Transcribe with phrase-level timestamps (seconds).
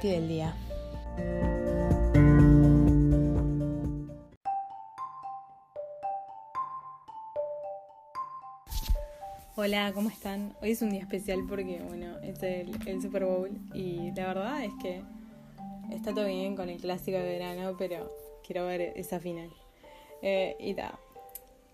[0.00, 0.54] Del día.
[9.54, 10.54] Hola, ¿cómo están?
[10.62, 14.64] Hoy es un día especial porque, bueno, es el, el Super Bowl y la verdad
[14.64, 15.02] es que
[15.90, 18.10] está todo bien con el clásico de verano, pero
[18.46, 19.50] quiero ver esa final.
[20.22, 20.98] Eh, y ta.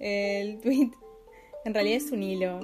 [0.00, 0.90] El tweet
[1.64, 2.58] en realidad es un hilo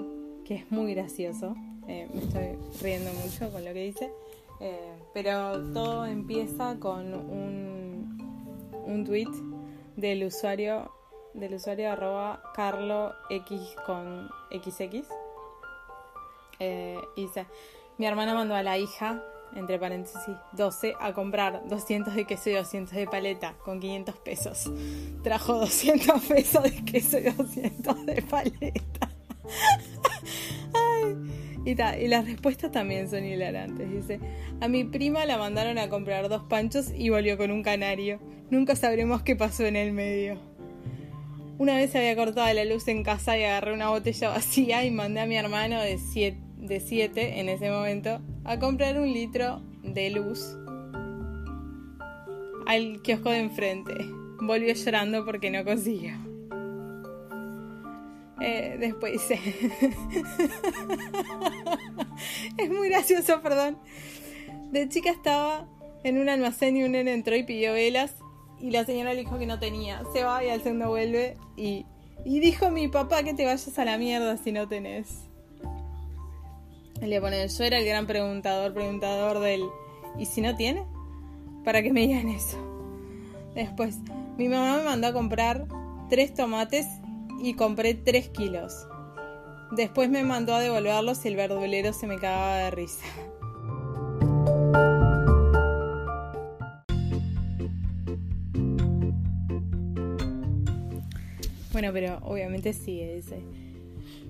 [0.45, 1.55] que es muy gracioso.
[1.87, 4.11] Eh, me estoy riendo mucho con lo que dice.
[4.61, 7.95] Eh, pero todo empieza con un,
[9.07, 9.29] tweet
[9.97, 10.91] del usuario
[11.35, 12.43] del usuario arroba
[13.87, 15.07] con xx
[16.59, 17.47] eh, y dice
[17.99, 19.23] mi hermana mandó a la hija
[19.55, 24.71] entre paréntesis 12 a comprar 200 de queso y 200 de paleta con 500 pesos
[25.23, 29.11] trajo 200 pesos de queso y 200 de paleta
[30.75, 31.54] Ay.
[31.65, 33.91] Y, las respuestas también son hilarantes.
[33.91, 34.21] Dice,
[34.61, 38.21] a mi prima la mandaron a comprar dos panchos y volvió con un canario.
[38.51, 40.39] Nunca sabremos qué pasó en el medio.
[41.57, 45.21] Una vez había cortado la luz en casa y agarré una botella vacía y mandé
[45.21, 50.11] a mi hermano de 7 de siete, en ese momento a comprar un litro de
[50.11, 50.57] luz
[52.67, 53.95] al kiosco de enfrente.
[54.41, 56.34] Volvió llorando porque no consiguió.
[58.47, 59.23] Eh, después
[62.59, 63.79] es muy gracioso, perdón.
[64.71, 65.67] De chica estaba
[66.03, 68.17] en un almacén y un nene entró y pidió velas.
[68.61, 70.03] Y la señora le dijo que no tenía.
[70.13, 71.39] Se va y al segundo vuelve.
[71.57, 71.87] Y,
[72.27, 75.23] y dijo mi papá que te vayas a la mierda si no tenés.
[77.01, 79.63] Le pone, yo era el gran preguntador, preguntador del.
[80.19, 80.85] ¿Y si no tiene?
[81.65, 82.59] Para que me digan eso.
[83.55, 83.97] Después,
[84.37, 85.67] mi mamá me mandó a comprar
[86.11, 86.87] tres tomates
[87.41, 88.87] y compré 3 kilos.
[89.73, 93.07] Después me mandó a devolverlos y el verdulero se me cagaba de risa.
[101.73, 103.43] Bueno, pero obviamente sigue, dice.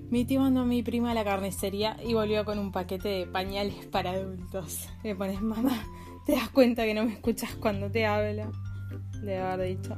[0.09, 3.27] Mi tío mandó a mi prima a la carnicería y volvió con un paquete de
[3.27, 4.89] pañales para adultos.
[5.03, 5.85] Le pones, mamá,
[6.25, 8.51] ¿te das cuenta que no me escuchas cuando te hablo?
[9.21, 9.95] Le haber dicho.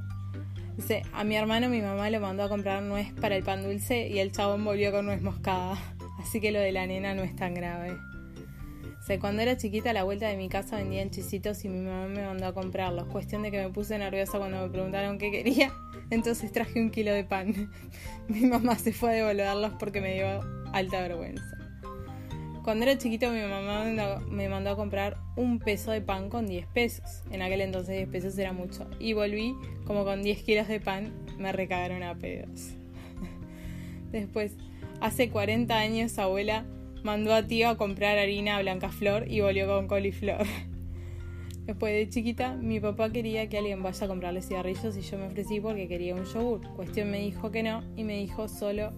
[1.13, 4.19] A mi hermano mi mamá lo mandó a comprar nuez para el pan dulce y
[4.19, 5.77] el chabón volvió con nuez moscada.
[6.19, 7.97] Así que lo de la nena no es tan grave.
[9.21, 12.25] Cuando era chiquita a la vuelta de mi casa vendían chisitos y mi mamá me
[12.25, 13.07] mandó a comprarlos.
[13.07, 15.71] Cuestión de que me puse nerviosa cuando me preguntaron qué quería.
[16.09, 17.71] Entonces traje un kilo de pan.
[18.27, 20.41] mi mamá se fue a devolverlos porque me dio
[20.73, 21.56] alta vergüenza.
[22.67, 23.85] Cuando era chiquito mi mamá
[24.29, 27.23] me mandó a comprar un peso de pan con 10 pesos.
[27.31, 28.85] En aquel entonces 10 pesos era mucho.
[28.99, 29.55] Y volví
[29.85, 31.13] como con 10 kilos de pan.
[31.37, 32.73] Me recagaron a pedos.
[34.11, 34.57] Después,
[34.99, 36.65] hace 40 años abuela
[37.03, 40.45] mandó a tío a comprar harina blanca flor y volvió con coliflor.
[41.65, 45.27] Después de chiquita, mi papá quería que alguien vaya a comprarle cigarrillos y yo me
[45.27, 46.67] ofrecí porque quería un yogur.
[46.75, 48.91] Cuestión me dijo que no y me dijo solo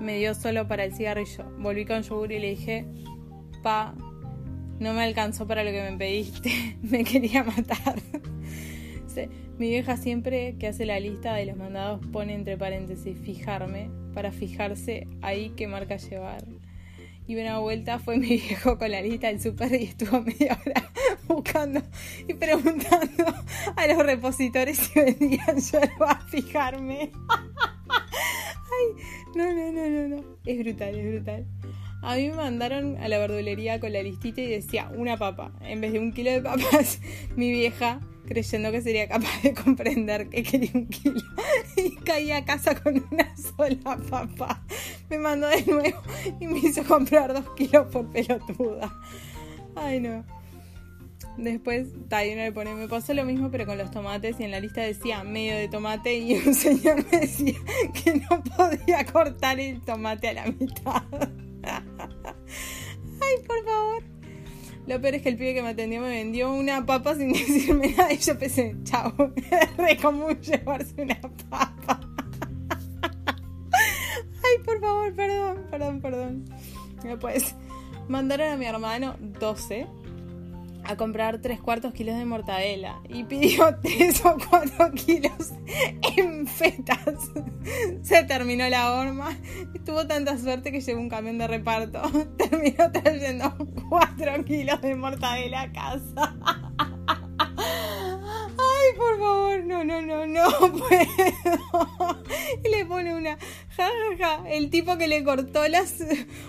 [0.00, 1.44] me dio solo para el cigarrillo.
[1.58, 2.86] Volví con yogur y le dije,
[3.62, 3.94] pa,
[4.78, 7.96] no me alcanzó para lo que me pediste, me quería matar.
[9.60, 14.32] Mi vieja siempre que hace la lista de los mandados pone entre paréntesis fijarme para
[14.32, 16.46] fijarse ahí qué marca llevar.
[17.26, 20.90] Y una vuelta fue mi viejo con la lista del super y estuvo media hora
[21.28, 21.82] buscando
[22.26, 23.34] y preguntando
[23.76, 27.12] a los repositores si vendían yerba a fijarme.
[28.70, 29.02] Ay,
[29.34, 30.24] no, no, no, no, no.
[30.46, 31.46] Es brutal, es brutal.
[32.02, 35.52] A mí me mandaron a la verdulería con la listita y decía una papa.
[35.60, 37.00] En vez de un kilo de papas,
[37.36, 41.20] mi vieja, creyendo que sería capaz de comprender que quería un kilo,
[41.76, 44.62] y caí a casa con una sola papa.
[45.10, 46.00] Me mandó de nuevo
[46.40, 48.98] y me hizo comprar dos kilos por pelotuda.
[49.76, 50.24] Ay, no.
[51.36, 54.60] Después Tayuna le pone, me pasó lo mismo pero con los tomates y en la
[54.60, 57.54] lista decía medio de tomate y un señor me decía
[57.94, 61.02] que no podía cortar el tomate a la mitad.
[63.22, 64.02] Ay, por favor.
[64.86, 67.94] Lo peor es que el pibe que me atendió me vendió una papa sin decirme
[67.96, 69.14] nada y yo pensé, chao,
[69.78, 72.00] re común llevarse una papa.
[74.64, 76.44] por favor, perdón, perdón, perdón.
[77.02, 77.54] Después
[78.08, 79.86] mandaron a mi hermano 12
[80.84, 85.52] a comprar tres cuartos kilos de mortadela y pidió tres o cuatro kilos
[86.16, 87.30] en fetas.
[88.02, 89.36] Se terminó la horma.
[89.84, 92.02] Tuvo tanta suerte que llegó un camión de reparto.
[92.36, 93.54] Terminó trayendo
[93.88, 96.36] cuatro kilos de mortadela a casa.
[97.58, 101.69] Ay, por favor, no, no, no, no puedo.
[102.64, 103.38] Y le pone una
[103.76, 104.48] jajaja.
[104.48, 105.98] El tipo que le cortó las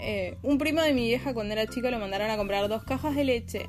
[0.00, 3.16] Eh, un primo de mi vieja cuando era chico lo mandaron a comprar dos cajas
[3.16, 3.66] de leche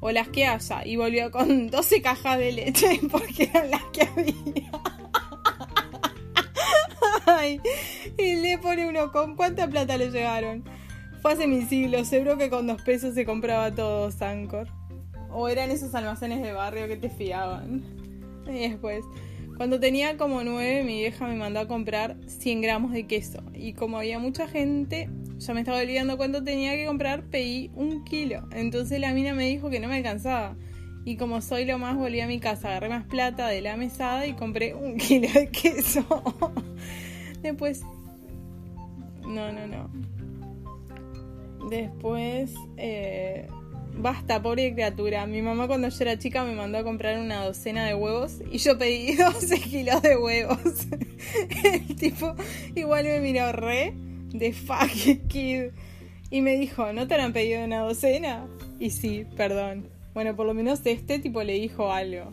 [0.00, 4.02] o las que haya y volvió con 12 cajas de leche porque eran las que
[4.02, 4.70] había.
[8.18, 10.64] Y le pone uno con cuánta plata le llegaron.
[11.22, 14.68] Fue hace mil siglos, seguro que con dos pesos se compraba todo Sancor.
[15.30, 17.82] O eran esos almacenes de barrio que te fiaban.
[18.46, 19.04] Y después,
[19.56, 23.42] cuando tenía como nueve, mi vieja me mandó a comprar 100 gramos de queso.
[23.54, 28.04] Y como había mucha gente, ya me estaba olvidando cuánto tenía que comprar, pedí un
[28.04, 28.48] kilo.
[28.52, 30.56] Entonces la mina me dijo que no me alcanzaba.
[31.04, 34.26] Y como soy lo más, volví a mi casa, agarré más plata de la mesada
[34.26, 36.04] y compré un kilo de queso.
[37.42, 37.82] Después...
[39.22, 39.90] No, no, no.
[41.68, 42.54] Después...
[42.76, 43.48] Eh...
[43.96, 45.26] Basta, pobre criatura.
[45.26, 48.58] Mi mamá cuando yo era chica me mandó a comprar una docena de huevos y
[48.58, 50.86] yo pedí 12 kilos de huevos.
[51.64, 52.34] El tipo
[52.74, 53.92] igual me miró re
[54.32, 55.70] de fuck kid.
[56.30, 58.46] Y me dijo, ¿no te han pedido una docena?
[58.78, 59.88] Y sí, perdón.
[60.14, 62.32] Bueno, por lo menos este tipo le dijo algo.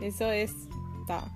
[0.00, 0.52] Eso es.
[1.06, 1.32] Ta.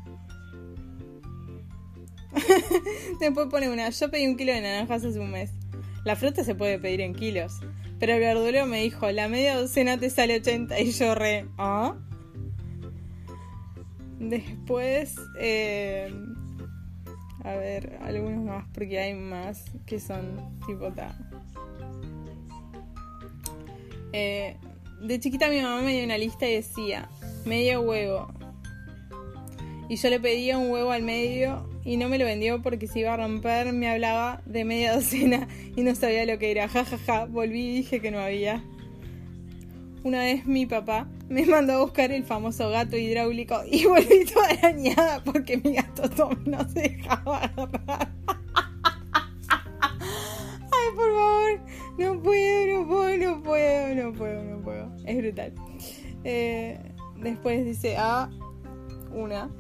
[3.21, 3.91] Después pone una.
[3.91, 5.53] Yo pedí un kilo de naranjas hace un mes.
[6.05, 7.61] La fruta se puede pedir en kilos.
[7.99, 11.47] Pero el verdulero me dijo, la media docena te sale 80 y yo re.
[11.59, 11.97] ¿Ah?
[14.19, 15.17] Después.
[15.39, 16.13] Eh,
[17.45, 21.17] a ver, algunos más, porque hay más que son tipo ta.
[24.13, 24.57] Eh,
[25.01, 27.09] de chiquita mi mamá me dio una lista y decía,
[27.47, 28.29] medio huevo.
[29.89, 33.01] Y yo le pedía un huevo al medio y no me lo vendió porque se
[33.01, 33.73] iba a romper.
[33.73, 36.69] Me hablaba de media docena y no sabía lo que era.
[36.69, 37.25] Ja, ja, ja.
[37.27, 38.63] Volví y dije que no había.
[40.03, 44.49] Una vez mi papá me mandó a buscar el famoso gato hidráulico y volví toda
[44.49, 48.11] arañada porque mi gato Tom no se dejaba agarrar.
[50.73, 51.61] Ay, por favor,
[51.99, 54.97] no puedo, no puedo, no puedo, no puedo, no puedo.
[55.05, 55.53] Es brutal.
[56.25, 56.79] Eh,
[57.17, 58.31] después dice, ah,
[59.13, 59.51] una.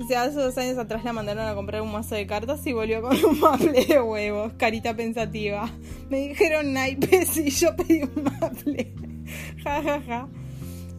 [0.00, 3.02] Dice, hace dos años atrás la mandaron a comprar un mazo de cartas y volvió
[3.02, 4.54] con un maple de huevos.
[4.54, 5.70] Carita pensativa.
[6.08, 8.94] Me dijeron naipes y yo pedí un maple.
[9.62, 10.26] Ja, ja, ja.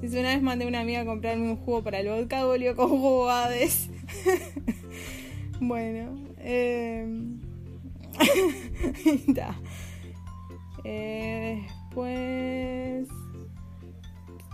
[0.02, 2.76] Dice, una vez mandé a una amiga a comprarme un jugo para el vodka, volvió
[2.76, 3.28] con jugo
[5.60, 7.08] bueno, eh...
[10.84, 11.66] eh...
[11.90, 13.08] después...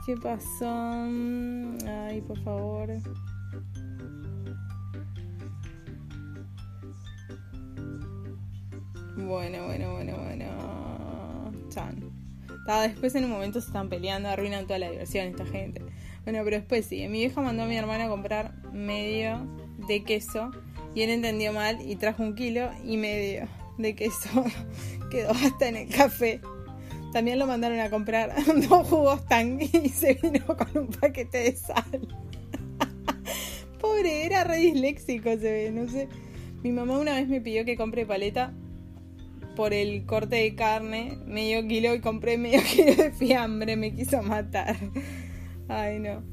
[0.05, 1.03] ¿Qué pasó?
[1.85, 2.89] Ay, por favor.
[9.17, 10.45] Bueno, bueno, bueno, bueno.
[11.69, 12.17] Chan
[12.83, 15.81] después en un momento se están peleando, arruinan toda la diversión esta gente.
[16.23, 19.47] Bueno, pero después sí, mi vieja mandó a mi hermana a comprar medio
[19.87, 20.51] de queso
[20.93, 23.47] y él entendió mal y trajo un kilo y medio
[23.77, 24.45] de queso.
[25.11, 26.41] Quedó hasta en el café.
[27.13, 28.35] También lo mandaron a comprar
[28.69, 32.07] dos jugos tang y se vino con un paquete de sal.
[33.79, 36.09] Pobre, era re disléxico, se ve, no sé.
[36.63, 38.53] Mi mamá una vez me pidió que compre paleta
[39.57, 44.21] por el corte de carne, medio kilo y compré medio kilo de fiambre, me quiso
[44.21, 44.77] matar.
[45.67, 46.23] Ay, no.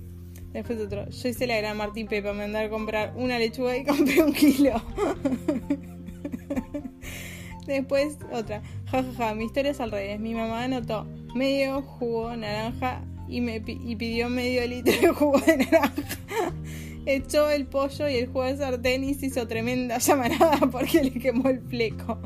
[0.53, 1.09] Después otro.
[1.09, 4.35] Yo hice la gran Martín Pepa, me andar a comprar una lechuga y compré un
[4.35, 4.81] kilo.
[7.67, 8.63] Después otra.
[8.91, 10.21] Jajaja, ja, ja, mi historia es al revés.
[10.21, 15.57] Mi mamá anotó medio jugo naranja y me y pidió medio litro de jugo de
[15.57, 15.93] naranja.
[17.07, 21.63] Echó el pollo y el jugo de sartén hizo tremenda llamarada porque le quemó el
[21.63, 22.21] fleco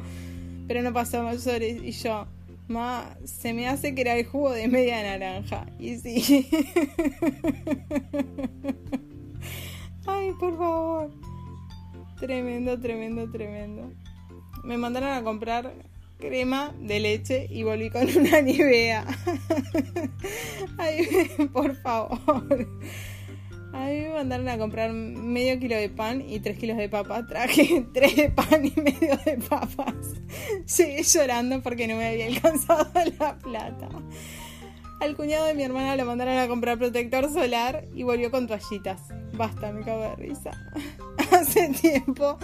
[0.69, 1.83] pero no pasó mayores.
[1.83, 2.27] Y yo,
[2.69, 5.67] ma, se me hace que era el jugo de media naranja.
[5.81, 6.49] Y sí.
[10.07, 11.11] Ay, por favor.
[12.21, 13.93] Tremendo, tremendo, tremendo.
[14.65, 15.73] Me mandaron a comprar
[16.19, 19.07] crema de leche y volví con una nivea.
[20.79, 21.07] Ay,
[21.53, 22.69] por favor.
[23.79, 27.25] A mí me mandaron a comprar medio kilo de pan y tres kilos de papa.
[27.29, 29.95] Traje tres de pan y medio de papas.
[30.77, 33.89] Llegué llorando porque no me había alcanzado la plata.
[35.01, 39.01] Al cuñado de mi hermana lo mandaron a comprar protector solar y volvió con toallitas.
[39.35, 40.51] Basta, me cago de risa.
[41.31, 42.37] Hace tiempo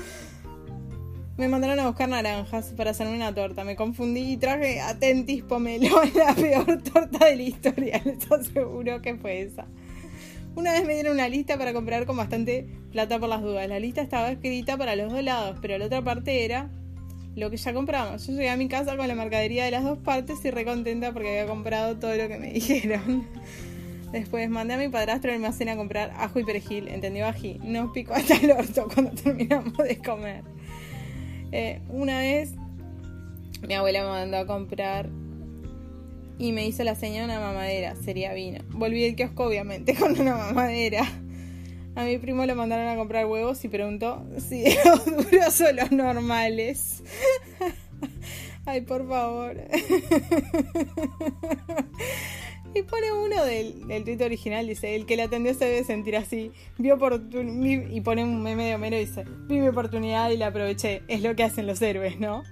[1.37, 3.65] me mandaron a buscar naranjas para hacerme una torta.
[3.65, 8.01] Me confundí y traje Atentis Pomelo, la peor torta de la historia.
[8.05, 9.67] Les aseguro que fue esa.
[10.57, 13.69] Una vez me dieron una lista para comprar con bastante plata por las dudas.
[13.69, 16.71] La lista estaba escrita para los dos lados, pero la otra parte era
[17.35, 18.27] lo que ya compramos.
[18.27, 21.41] Yo llegué a mi casa con la mercadería de las dos partes y recontenta porque
[21.41, 23.27] había comprado todo lo que me dijeron.
[24.13, 27.59] Después mandé a mi padrastro al almacén a comprar ajo y perejil, entendió ají.
[27.65, 30.45] Nos picó hasta el orto cuando terminamos de comer.
[31.51, 32.53] Eh, una vez
[33.67, 35.09] mi abuela me mandó a comprar
[36.39, 38.61] y me hizo la señal de una mamadera, sería vino.
[38.71, 41.05] Volví al kiosco obviamente con una mamadera.
[41.97, 45.93] A mi primo lo mandaron a comprar huevos y preguntó si los duros o los
[45.93, 47.03] normales.
[48.67, 49.57] Ay, por favor.
[52.75, 56.17] Y pone uno del, del tweet original, dice, el que le atendió se debe sentir
[56.17, 56.51] así.
[56.77, 56.99] Vio
[57.91, 61.03] y pone un meme de dice, vi mi oportunidad y la aproveché.
[61.07, 62.43] Es lo que hacen los héroes, ¿no?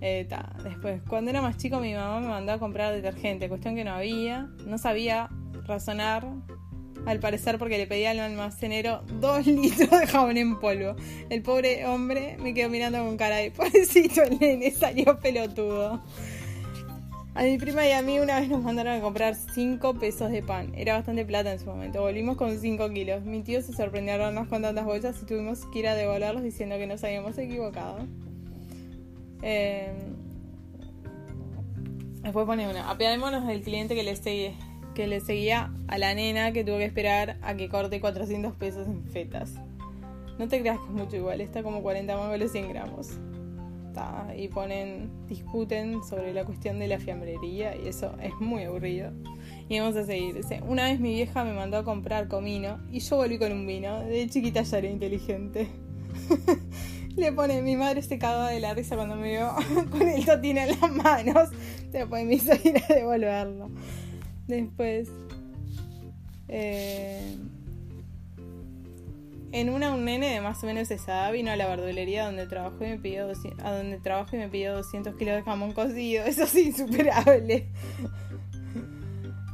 [0.00, 0.26] Eh,
[0.64, 3.92] Después, cuando era más chico mi mamá me mandó a comprar detergente, cuestión que no
[3.92, 5.28] había, no sabía
[5.66, 6.26] razonar,
[7.06, 10.96] al parecer porque le pedía al almacenero dos litros de jabón en polvo.
[11.28, 16.02] El pobre hombre me quedó mirando con cara de pobrecito el nene, salió pelotudo.
[17.32, 20.42] A mi prima y a mí una vez nos mandaron a comprar 5 pesos de
[20.42, 20.72] pan.
[20.76, 22.00] Era bastante plata en su momento.
[22.00, 23.22] Volvimos con 5 kilos.
[23.24, 26.76] Mi tío se sorprendió a con tantas bolsas y tuvimos que ir a devolverlos diciendo
[26.76, 27.98] que nos habíamos equivocado.
[29.42, 29.92] Eh...
[32.22, 32.90] Después pone una.
[32.90, 34.52] Apiadémonos del cliente que le, seguía,
[34.94, 38.86] que le seguía a la nena que tuvo que esperar a que corte 400 pesos
[38.86, 39.54] en fetas.
[40.38, 43.18] No te creas que es mucho igual, está como 40 mangos 100 gramos
[44.36, 49.12] y ponen, discuten sobre la cuestión de la fiambrería y eso es muy aburrido.
[49.68, 50.40] Y vamos a seguir.
[50.66, 54.00] Una vez mi vieja me mandó a comprar comino y yo volví con un vino.
[54.00, 55.68] De chiquita ya era inteligente.
[57.16, 59.54] Le pone, mi madre se cagaba de la risa cuando me vio
[59.90, 61.50] con el totín en las manos.
[61.90, 63.70] Después me hizo ir a devolverlo.
[64.46, 65.08] Después...
[66.48, 67.36] Eh,
[69.52, 72.46] en una, un nene de más o menos esa edad vino a la verdulería donde
[72.46, 73.26] trabajo y me pidió
[73.64, 76.24] a donde trabajo y me pidió 200 kilos de jamón cocido.
[76.26, 77.68] Eso es insuperable.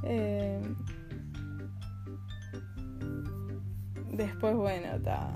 [0.08, 0.60] Eh,
[4.12, 5.34] después, bueno, está.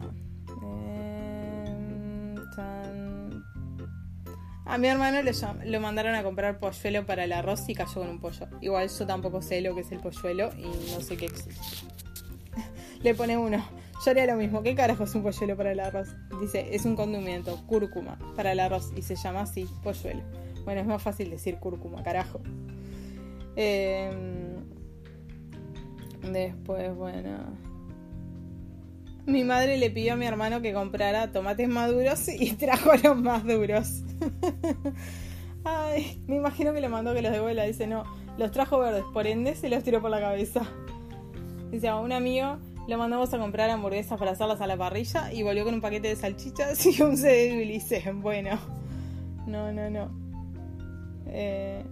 [0.63, 1.00] Eh,
[2.59, 2.91] a
[4.79, 5.33] mi hermano le
[5.71, 8.47] lo mandaron a comprar polluelo para el arroz y cayó con un pollo.
[8.61, 11.61] Igual yo tampoco sé lo que es el polluelo y no sé qué existe.
[13.03, 13.65] le pone uno.
[14.05, 14.63] Yo haría lo mismo.
[14.63, 16.09] ¿Qué carajo es un polluelo para el arroz?
[16.41, 18.93] Dice, es un condimento, cúrcuma, para el arroz.
[18.97, 20.23] Y se llama así, polluelo.
[20.65, 22.41] Bueno, es más fácil decir cúrcuma, carajo.
[23.57, 24.65] Em,
[26.33, 27.70] después, bueno.
[29.31, 33.45] Mi madre le pidió a mi hermano que comprara tomates maduros y trajo los más
[33.45, 34.03] duros.
[35.65, 37.63] Ay, me imagino que le mandó que los devuelva.
[37.63, 38.03] Dice, no,
[38.39, 40.63] los trajo verdes, por ende se los tiró por la cabeza.
[41.71, 42.59] Dice, a un amigo
[42.89, 46.09] lo mandamos a comprar hamburguesas para hacerlas a la parrilla y volvió con un paquete
[46.09, 48.05] de salchichas y un CD de Ulises.
[48.15, 48.59] Bueno,
[49.47, 50.11] no, no, no.
[51.27, 51.85] Eh,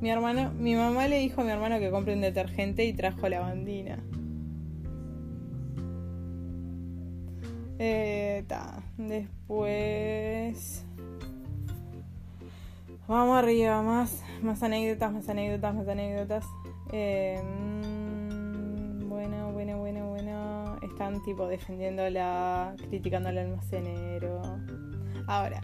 [0.00, 3.28] mi hermano, mi mamá le dijo a mi hermano que compre un detergente y trajo
[3.28, 4.02] lavandina.
[7.78, 8.44] Eh,
[8.96, 10.84] Después.
[13.08, 16.44] Vamos arriba, más, más anécdotas, más anécdotas, más anécdotas.
[16.92, 24.42] Eh, mm, bueno, bueno, bueno están tipo defendiéndola, criticando al almacenero.
[25.28, 25.60] Ahora,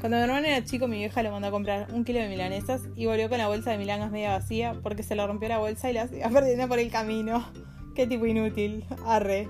[0.00, 2.82] cuando mi hermano era chico, mi vieja le mandó a comprar un kilo de milanesas
[2.94, 5.90] y volvió con la bolsa de milangas media vacía porque se le rompió la bolsa
[5.90, 7.44] y la iba perdiendo por el camino.
[7.94, 8.84] Qué tipo inútil.
[9.04, 9.48] Arre.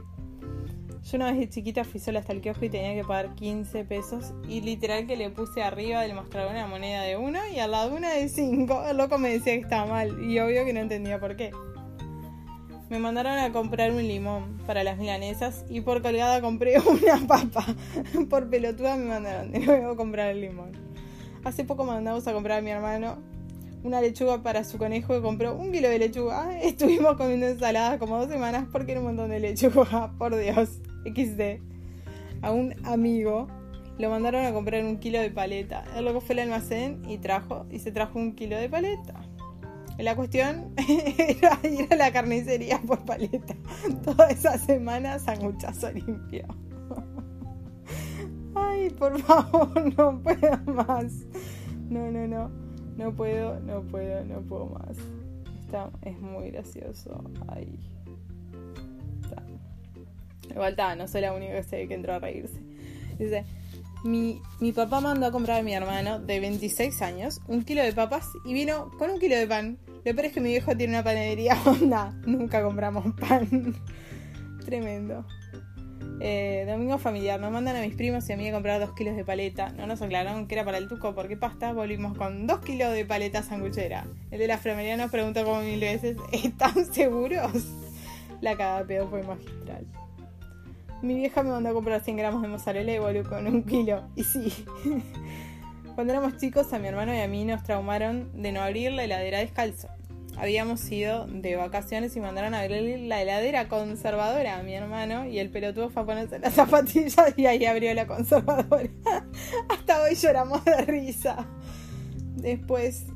[1.08, 3.84] Yo una vez de chiquita fui sola hasta el kiosco y tenía que pagar 15
[3.84, 7.70] pesos y literal que le puse arriba del mostrador una moneda de uno y al
[7.70, 8.86] lado una de 5.
[8.90, 11.52] El loco me decía que estaba mal y obvio que no entendía por qué.
[12.90, 17.64] Me mandaron a comprar un limón para las milanesas y por colgada compré una papa.
[18.28, 20.72] por pelotuda me mandaron de nuevo a comprar el limón.
[21.44, 23.18] Hace poco mandamos a comprar a mi hermano
[23.84, 26.58] una lechuga para su conejo y compró un kilo de lechuga.
[26.60, 30.12] Estuvimos comiendo ensalada como dos semanas porque era un montón de lechuga.
[30.18, 30.80] Por Dios.
[31.14, 31.60] XD.
[32.42, 33.48] A un amigo
[33.98, 35.84] lo mandaron a comprar un kilo de paleta.
[35.96, 39.14] El loco fue al almacén y trajo y se trajo un kilo de paleta.
[39.98, 43.54] La cuestión era ir a la carnicería por paleta.
[44.04, 46.46] Toda esa semana sanguchazo limpio.
[48.54, 51.26] Ay, por favor, no puedo más.
[51.88, 52.50] No, no, no.
[52.96, 54.96] No puedo, no puedo, no puedo más.
[55.60, 57.24] Está, es muy gracioso.
[57.48, 57.78] Ay.
[60.50, 62.60] Igual está, no soy la única que sé que entró a reírse.
[63.18, 63.44] Dice,
[64.04, 67.92] mi, mi papá mandó a comprar a mi hermano de 26 años un kilo de
[67.92, 69.78] papas y vino con un kilo de pan.
[70.04, 72.14] Lo peor es que mi viejo tiene una panadería onda.
[72.26, 73.74] Nunca compramos pan.
[74.64, 75.26] Tremendo.
[76.18, 79.16] Eh, domingo familiar, nos mandan a mis primos y a mí a comprar dos kilos
[79.16, 79.70] de paleta.
[79.70, 81.72] No nos aclararon que era para el tuco porque pasta.
[81.72, 84.06] Volvimos con dos kilos de paleta sanguchera.
[84.30, 87.66] El de la fremería nos preguntó como mil veces: ¿Están seguros?
[88.40, 89.86] La cagada pedo fue magistral.
[91.02, 94.08] Mi vieja me mandó a comprar 100 gramos de mozzarella y volvió con un kilo.
[94.16, 94.52] Y sí.
[95.94, 99.04] Cuando éramos chicos, a mi hermano y a mí nos traumaron de no abrir la
[99.04, 99.88] heladera descalzo
[100.36, 105.38] habíamos ido de vacaciones y mandaron a abrir la heladera conservadora a mi hermano y
[105.38, 108.88] el pelotudo fue a ponerse las zapatillas y ahí abrió la conservadora.
[109.68, 111.46] Hasta hoy lloramos de risa.
[112.36, 113.06] Después,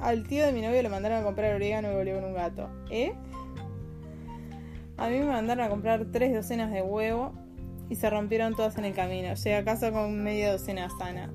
[0.00, 2.68] al tío de mi novio le mandaron a comprar orégano y volvió con un gato.
[2.90, 3.12] ¿Eh?
[4.96, 7.32] A mí me mandaron a comprar tres docenas de huevo
[7.88, 9.34] y se rompieron todas en el camino.
[9.34, 11.32] Llegué a casa con media docena sana.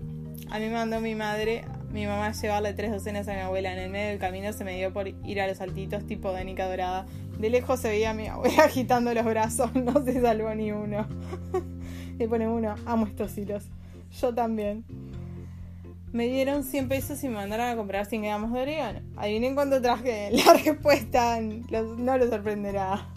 [0.50, 3.74] A mí me mandó mi madre mi mamá llevarle tres docenas a mi abuela.
[3.74, 6.46] En el medio del camino se me dio por ir a los saltitos tipo de
[6.46, 7.06] Nica Dorada.
[7.40, 11.08] De lejos se veía a mi abuela agitando los brazos, no se salvó ni uno.
[12.18, 13.64] Le pone uno, amo estos hilos.
[14.22, 14.84] Yo también.
[16.12, 19.00] Me dieron 100 pesos y me mandaron a comprar 100 gramos de orégano.
[19.16, 20.30] Adivinen cuánto traje.
[20.46, 23.08] La respuesta no lo sorprenderá.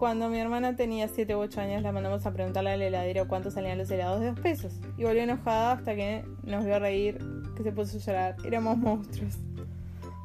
[0.00, 3.50] Cuando mi hermana tenía 7 u 8 años, la mandamos a preguntarle al heladero cuánto
[3.50, 4.80] salían los helados de 2 pesos.
[4.96, 7.18] Y volvió enojada hasta que nos vio reír,
[7.54, 8.36] que se puso a llorar.
[8.42, 9.34] Éramos monstruos.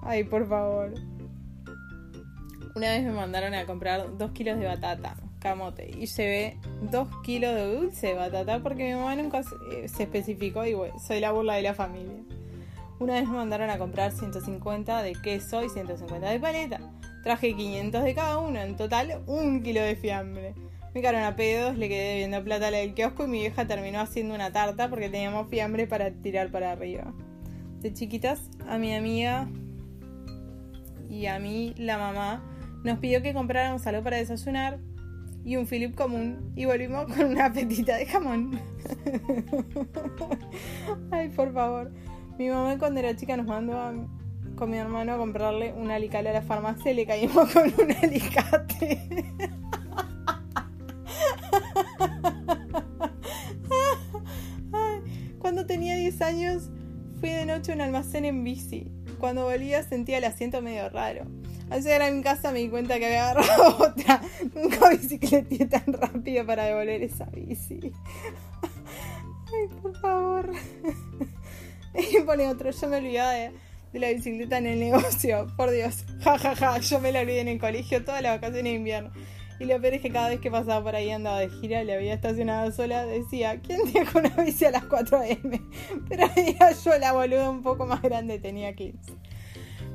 [0.01, 0.93] Ay, por favor.
[2.73, 6.57] Una vez me mandaron a comprar 2 kilos de batata, camote, y llevé
[6.89, 10.97] 2 kilos de dulce de batata porque mi mamá nunca se eh, especificó y bueno,
[10.99, 12.23] soy la burla de la familia.
[12.97, 16.79] Una vez me mandaron a comprar 150 de queso y 150 de paleta.
[17.25, 20.53] Traje 500 de cada uno, en total un kilo de fiambre.
[20.93, 24.35] Me quedaron a pedos, le quedé viendo plata al kiosco y mi vieja terminó haciendo
[24.35, 27.15] una tarta porque teníamos fiambre para tirar para arriba.
[27.79, 29.47] De chiquitas, a mi amiga
[31.09, 32.43] y a mí, la mamá,
[32.83, 34.77] nos pidió que compráramos algo para desayunar
[35.43, 38.59] y un Philip común y volvimos con una petita de jamón.
[41.09, 41.91] Ay, por favor.
[42.37, 43.95] Mi mamá cuando era chica nos mandó a,
[44.55, 47.91] con mi hermano a comprarle un alicate a la farmacia y le caímos con un
[47.91, 49.33] alicate.
[55.39, 56.69] Cuando tenía 10 años
[57.19, 58.91] fui de noche a un almacén en bici.
[59.19, 61.25] Cuando volvía sentía el asiento medio raro.
[61.69, 64.21] Al llegar a mi casa me di cuenta que había agarrado otra.
[64.53, 67.79] Nunca bicicleté tan rápido para devolver esa bici.
[68.61, 70.51] Ay, por favor.
[71.97, 73.53] Y pone otro, yo me olvidaba de
[73.99, 75.47] la bicicleta en el negocio.
[75.57, 76.79] Por Dios, ja, ja, ja.
[76.79, 79.11] Yo me la olvidé en el colegio toda la vacación de invierno.
[79.59, 81.93] Y lo peor es que cada vez que pasaba por ahí andaba de gira, le
[81.93, 85.69] había estacionado sola, decía, ¿quién deja una bici a las 4 am?
[86.09, 89.13] Pero era yo la boluda un poco más grande, tenía 15.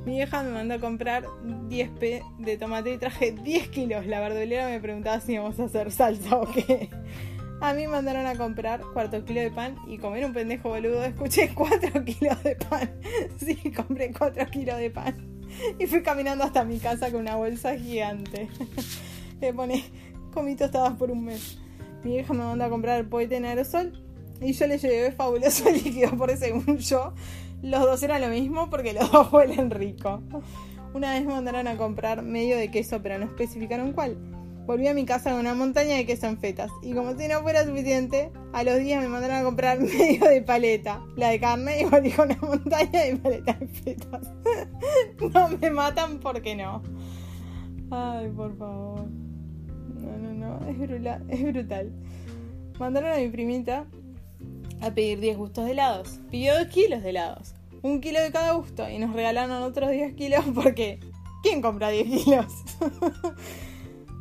[0.06, 1.24] Mi vieja me mandó a comprar
[1.68, 4.06] 10 p de tomate y traje 10 kilos.
[4.06, 6.88] La verdulera me preguntaba si íbamos a hacer salsa o qué.
[7.60, 11.04] A mí me mandaron a comprar cuarto kilo de pan y comer un pendejo boludo.
[11.04, 12.90] Escuché cuatro kilos de pan.
[13.38, 15.14] Sí, compré cuatro kilos de pan.
[15.78, 18.48] Y fui caminando hasta mi casa con una bolsa gigante.
[19.40, 19.84] Le pone,
[20.32, 21.58] comí tostadas por un mes.
[22.02, 23.92] Mi hija me mandó a comprar el poete en aerosol
[24.40, 27.12] y yo le llevé fabuloso líquido por según yo.
[27.62, 30.22] Los dos eran lo mismo porque los dos huelen rico.
[30.94, 34.16] Una vez me mandaron a comprar medio de queso, pero no especificaron cuál.
[34.70, 36.70] Volví a mi casa con una montaña de queso en fetas.
[36.80, 40.42] Y como si no fuera suficiente, a los días me mandaron a comprar medio de
[40.42, 44.32] paleta, la de carne, y volví con una montaña de paleta de fetas.
[45.34, 46.84] no me matan porque no.
[47.90, 49.08] Ay, por favor.
[49.08, 50.68] No, no, no.
[50.68, 51.26] Es, brutal.
[51.28, 51.92] es brutal.
[52.78, 53.86] Mandaron a mi primita
[54.82, 56.20] a pedir 10 gustos de helados.
[56.30, 57.56] Pidió 2 kilos de helados.
[57.82, 58.88] Un kilo de cada gusto.
[58.88, 61.00] Y nos regalaron otros 10 kilos porque...
[61.42, 62.52] ¿Quién compra 10 kilos?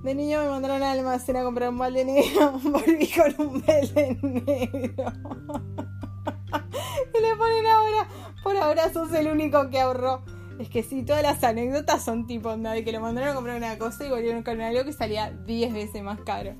[0.03, 2.51] De niño me mandaron al almacén a comprar un balde negro.
[2.63, 5.11] Volví con un balde negro.
[7.13, 8.07] y le ponen ahora,
[8.43, 10.21] por ahora sos el único que ahorró.
[10.57, 13.57] Es que sí, todas las anécdotas son tipo onda de que lo mandaron a comprar
[13.57, 16.53] una cosa y volvieron con algo que salía 10 veces más caro.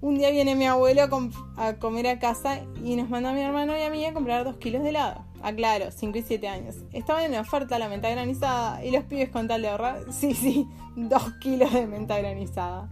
[0.00, 1.08] Un día viene mi abuelo
[1.56, 4.44] a, comer a casa y nos manda a mi hermano y a mí a comprar
[4.44, 5.24] dos kilos de helado.
[5.42, 6.76] Aclaro, 5 y 7 años.
[6.92, 10.66] Estaba en oferta la menta granizada y los pibes con tal de ahorrar, sí, sí,
[10.96, 12.88] 2 kilos de menta granizada.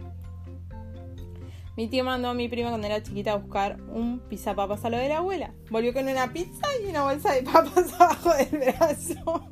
[1.77, 4.89] Mi tío mandó a mi prima cuando era chiquita a buscar un pizza papas a
[4.89, 5.53] lo de la abuela.
[5.69, 9.13] Volvió con una pizza y una bolsa de papas abajo del brazo.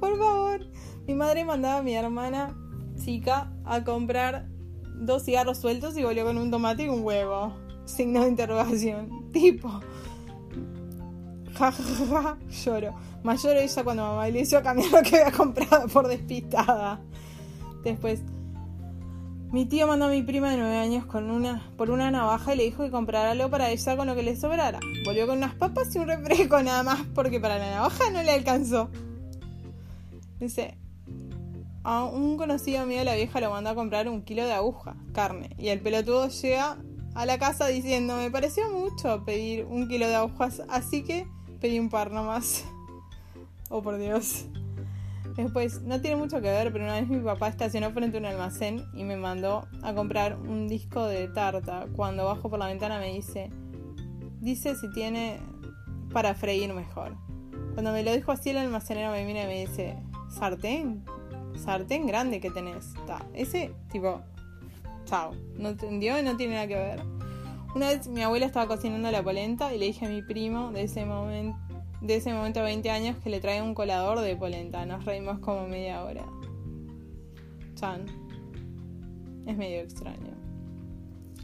[0.00, 0.66] Por favor.
[1.06, 2.56] Mi madre mandaba a mi hermana
[3.04, 4.48] chica a comprar
[4.94, 7.54] dos cigarros sueltos y volvió con un tomate y un huevo.
[7.84, 9.30] Signo de interrogación.
[9.32, 9.82] Tipo.
[11.70, 12.94] Ja, lloro.
[13.22, 17.00] Más lloro ella cuando mamá le hizo cambiar lo que había comprado por despistada.
[17.84, 18.20] Después,
[19.52, 22.56] mi tío mandó a mi prima de nueve años con una, por una navaja y
[22.56, 24.80] le dijo que comprara algo para ella con lo que le sobrara.
[25.04, 28.32] Volvió con unas papas y un refresco nada más porque para la navaja no le
[28.32, 28.88] alcanzó.
[30.40, 30.76] Dice,
[31.84, 35.50] a un conocido mío la vieja lo mandó a comprar un kilo de aguja, carne,
[35.58, 36.78] y el pelotudo llega
[37.14, 41.26] a la casa diciendo, me pareció mucho pedir un kilo de agujas, así que
[41.62, 42.64] pedí un par nomás.
[43.70, 44.44] Oh, por Dios.
[45.36, 48.26] Después, no tiene mucho que ver, pero una vez mi papá estacionó frente a un
[48.26, 51.86] almacén y me mandó a comprar un disco de tarta.
[51.96, 53.50] Cuando bajo por la ventana me dice,
[54.40, 55.40] dice si tiene
[56.12, 57.16] para freír mejor.
[57.72, 59.96] Cuando me lo dijo así el almacenero me mira y me dice,
[60.28, 61.02] sartén,
[61.56, 62.92] sartén grande que tenés.
[63.32, 64.20] ese tipo,
[65.06, 67.21] chao, no entendió y no tiene nada que ver.
[67.74, 70.82] Una vez mi abuela estaba cocinando la polenta y le dije a mi primo de
[70.82, 71.58] ese momento
[72.02, 74.84] de ese momento a 20 años que le trae un colador de polenta.
[74.84, 76.24] Nos reímos como media hora.
[77.76, 78.06] Chan.
[79.46, 80.34] Es medio extraño.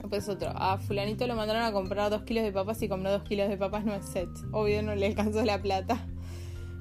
[0.01, 0.51] Después otro.
[0.55, 3.57] A fulanito lo mandaron a comprar 2 kilos de papas y compró 2 kilos de
[3.57, 4.29] papas no es set.
[4.53, 6.07] Obvio no le alcanzó la plata.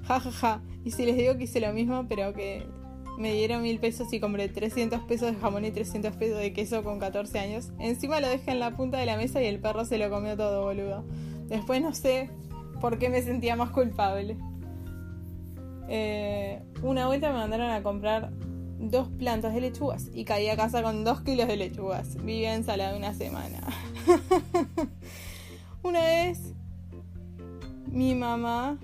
[0.07, 0.62] Ja, ja, ja.
[0.86, 2.65] Y si les digo que hice lo mismo, pero que
[3.17, 6.84] me dieron mil pesos y compré 300 pesos de jamón y 300 pesos de queso
[6.84, 7.71] con 14 años.
[7.80, 10.38] Encima lo dejé en la punta de la mesa y el perro se lo comió
[10.38, 11.03] todo, boludo.
[11.47, 12.30] Después no sé
[12.80, 14.38] porque me sentía más culpable.
[15.89, 18.32] Eh, una vuelta me mandaron a comprar
[18.80, 22.15] dos plantas de lechugas y caí a casa con dos kilos de lechugas.
[22.17, 23.62] Vivía ensalada una semana.
[25.82, 26.53] una vez
[27.88, 28.77] mi mamá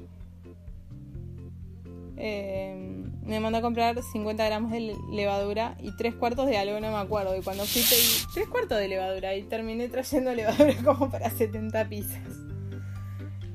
[2.18, 6.92] eh, me mandó a comprar 50 gramos de levadura y tres cuartos de algo, no
[6.92, 7.36] me acuerdo.
[7.36, 11.90] Y cuando fui pedí tres cuartos de levadura y terminé trayendo levadura como para 70
[11.90, 12.22] pizzas.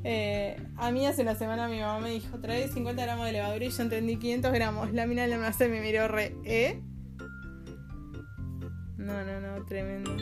[0.04, 3.64] Eh, a mí hace una semana mi mamá me dijo, trae 50 gramos de levadura
[3.64, 4.92] y yo entendí 500 gramos.
[4.92, 6.80] La mina me hace me miró re, ¿eh?
[8.96, 10.16] No, no, no, tremendo.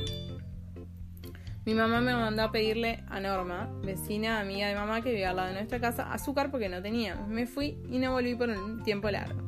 [1.66, 5.36] Mi mamá me mandó a pedirle a Norma, vecina, amiga de mamá que vivía al
[5.36, 7.26] lado de nuestra casa, azúcar porque no teníamos.
[7.26, 9.42] Me fui y no volví por un tiempo largo.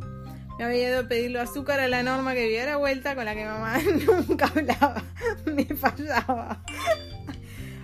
[0.59, 3.25] Me había ido a pedirle azúcar a la Norma que vivía a la vuelta con
[3.25, 3.79] la que mamá
[4.29, 5.05] nunca hablaba.
[5.47, 6.65] Me fallaba.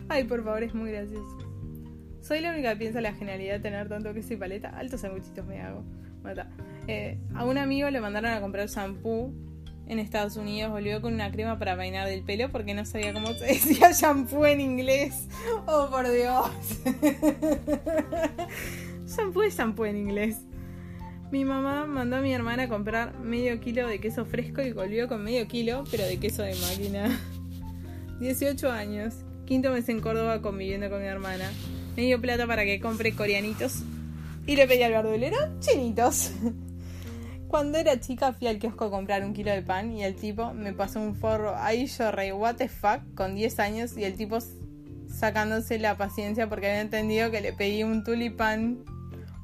[0.09, 1.39] Ay, por favor, es muy gracioso.
[2.21, 4.71] Soy la única que piensa la genialidad de tener tanto queso y paleta.
[4.71, 5.85] Altos sanguchitos me hago.
[6.89, 9.33] Eh, a un amigo le mandaron a comprar shampoo
[9.87, 10.71] en Estados Unidos.
[10.71, 14.47] Volvió con una crema para peinar del pelo porque no sabía cómo se decía shampoo
[14.47, 15.29] en inglés.
[15.67, 16.51] Oh, por Dios.
[19.07, 20.39] shampoo es shampoo en inglés.
[21.31, 25.09] Mi mamá mandó a mi hermana a comprar medio kilo de queso fresco y volvió
[25.09, 27.21] con medio kilo, pero de queso de máquina.
[28.21, 29.15] 18 años.
[29.45, 31.51] Quinto mes en Córdoba conviviendo con mi hermana
[31.97, 33.83] me dio plata para que compre coreanitos
[34.47, 36.33] y le pedí al verdulero chinitos.
[37.55, 40.53] Cuando era chica fui al kiosco a comprar un kilo de pan y el tipo
[40.55, 41.55] me pasó un forro.
[41.57, 44.39] Ahí yo rey, what the fuck, con 10 años y el tipo
[45.07, 48.85] sacándose la paciencia porque había entendido que le pedí un tulipán.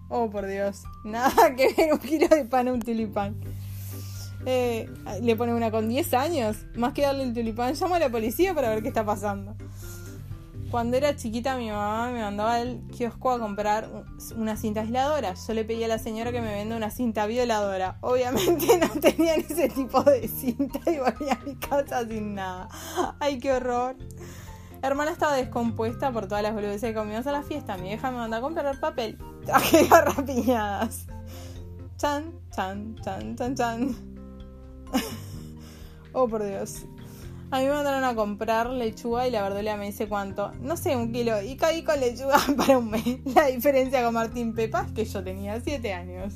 [0.09, 0.83] Oh, por Dios.
[1.05, 3.37] Nada que ver un kilo de pan a un tulipán.
[4.45, 4.91] Eh,
[5.23, 6.57] le pone una con 10 años.
[6.75, 9.55] Más que darle el tulipán, llama a la policía para ver qué está pasando.
[10.71, 13.91] Cuando era chiquita mi mamá me mandaba al kiosco a comprar
[14.37, 15.35] una cinta aisladora.
[15.35, 17.99] Yo le pedí a la señora que me venda una cinta violadora.
[18.03, 22.69] Obviamente no tenían ese tipo de cinta y volví a mi casa sin nada.
[23.19, 23.97] Ay, qué horror.
[24.81, 27.77] hermana estaba descompuesta por todas las boludeces que comimos a la fiesta.
[27.77, 29.19] Mi hija me mandó a comprar papel.
[29.45, 31.07] Traje garrapiñadas.
[31.97, 33.97] Chan, chan, chan, chan, chan.
[36.13, 36.87] oh, por Dios.
[37.53, 40.53] A mí me mandaron a comprar lechuga y la verdolea me dice cuánto.
[40.61, 41.43] No sé, un kilo.
[41.43, 43.19] Y caí con lechuga para un mes.
[43.35, 46.35] La diferencia con Martín Pepa es que yo tenía 7 años.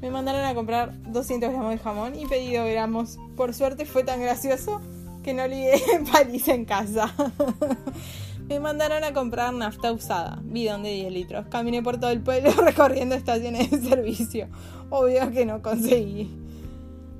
[0.00, 3.18] Me mandaron a comprar 200 gramos de jamón y pedí 2 gramos.
[3.36, 4.80] Por suerte fue tan gracioso
[5.24, 5.82] que no olvidé
[6.12, 7.12] paliza en casa.
[8.48, 11.46] me mandaron a comprar nafta usada, bidón de 10 litros.
[11.48, 14.46] Caminé por todo el pueblo recorriendo estaciones de servicio.
[14.90, 16.30] Obvio que no conseguí.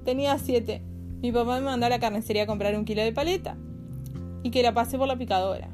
[0.04, 0.93] Tenía 7
[1.24, 3.56] mi papá me mandó a la carnicería a comprar un kilo de paleta
[4.42, 5.70] y que la pasé por la picadora.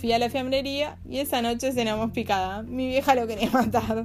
[0.00, 2.62] Fui a la fiambrería y esa noche cenamos picada.
[2.62, 4.04] Mi vieja lo quería matar.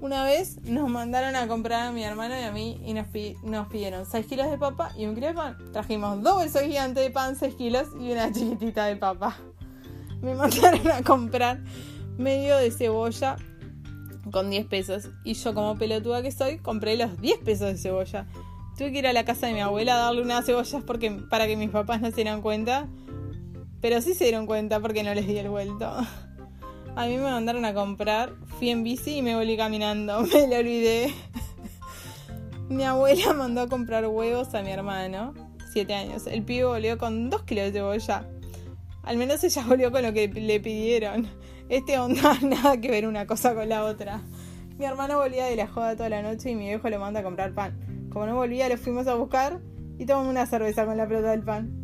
[0.00, 4.06] Una vez nos mandaron a comprar a mi hermano y a mí y nos, pidieron
[4.06, 5.58] 6 kilos de papa y un kilo de pan.
[5.74, 9.36] Trajimos dos bolsos gigantes de pan, 6 kilos y una chiquitita de papa.
[10.22, 11.60] Me mandaron a comprar
[12.16, 13.36] medio de cebolla
[14.30, 15.10] con 10 pesos.
[15.22, 18.26] Y yo, como pelotuda que soy, compré los 10 pesos de cebolla.
[18.82, 21.46] Tuve que ir a la casa de mi abuela a darle unas cebollas porque, para
[21.46, 22.88] que mis papás no se dieran cuenta.
[23.80, 25.88] Pero sí se dieron cuenta porque no les di el vuelto.
[26.96, 30.56] A mí me mandaron a comprar, fui en bici y me volví caminando, me lo
[30.56, 31.14] olvidé.
[32.70, 35.32] mi abuela mandó a comprar huevos a mi hermano,
[35.72, 36.26] 7 años.
[36.26, 38.28] El pibe volvió con 2 kilos de cebolla.
[39.04, 41.28] Al menos ella volvió con lo que le pidieron.
[41.68, 44.22] Este onda nada que ver una cosa con la otra.
[44.76, 47.22] Mi hermano volvía de la joda toda la noche y mi viejo le manda a
[47.22, 47.91] comprar pan.
[48.12, 49.60] Como no volvía, lo fuimos a buscar
[49.98, 51.82] y tomamos una cerveza con la pelota del pan.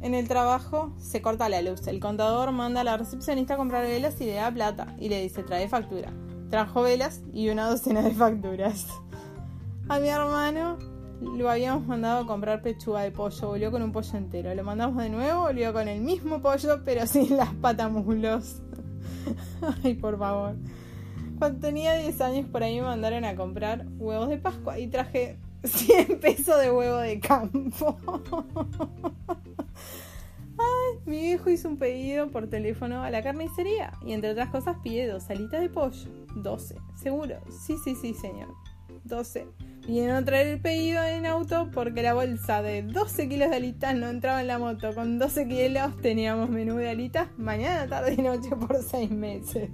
[0.00, 1.86] En el trabajo se corta la luz.
[1.86, 5.20] El contador manda a la recepcionista a comprar velas y le da plata y le
[5.20, 6.12] dice trae factura.
[6.50, 8.86] Trajo velas y una docena de facturas.
[9.88, 10.78] A mi hermano
[11.20, 14.54] lo habíamos mandado a comprar pechuga de pollo, volvió con un pollo entero.
[14.54, 18.62] Lo mandamos de nuevo, volvió con el mismo pollo, pero sin las patamulos.
[19.82, 20.56] Ay, por favor.
[21.38, 25.38] Cuando tenía 10 años por ahí me mandaron a comprar huevos de Pascua y traje
[25.64, 27.98] 100 pesos de huevo de campo.
[30.58, 34.76] Ay, mi viejo hizo un pedido por teléfono a la carnicería y entre otras cosas
[34.82, 36.08] pide dos alitas de pollo.
[36.36, 37.36] 12, seguro.
[37.50, 38.48] Sí, sí, sí, señor.
[39.04, 39.46] 12.
[39.86, 43.94] Vinieron a traer el pedido en auto porque la bolsa de 12 kilos de alitas
[43.94, 44.94] no entraba en la moto.
[44.94, 49.70] Con 12 kilos teníamos menú de alitas mañana, tarde y noche por 6 meses.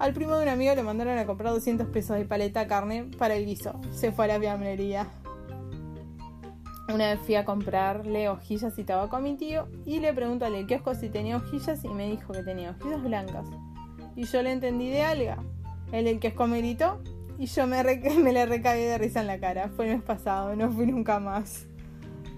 [0.00, 3.34] Al primo de un amigo le mandaron a comprar 200 pesos de paleta carne para
[3.34, 3.78] el guiso.
[3.92, 5.06] Se fue a la fiambrería.
[6.88, 10.66] Una vez fui a comprarle hojillas y tabaco a mi tío y le pregunto al
[10.98, 13.46] si tenía hojillas y me dijo que tenía hojillas blancas.
[14.16, 15.36] Y yo le entendí de alga.
[15.92, 17.02] El del kiosco me gritó
[17.38, 19.68] y yo me, le recagué de risa en la cara.
[19.68, 21.66] Fue el mes pasado, no fui nunca más.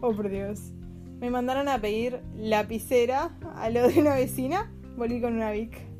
[0.00, 0.72] Oh, por Dios.
[1.20, 4.68] Me mandaron a pedir lapicera a lo de una vecina.
[4.96, 5.91] Volví con una Vic.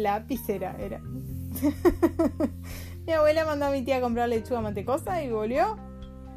[0.00, 1.00] La lapicera era.
[3.06, 5.78] mi abuela mandó a mi tía a comprar lechuga mantecosa y volvió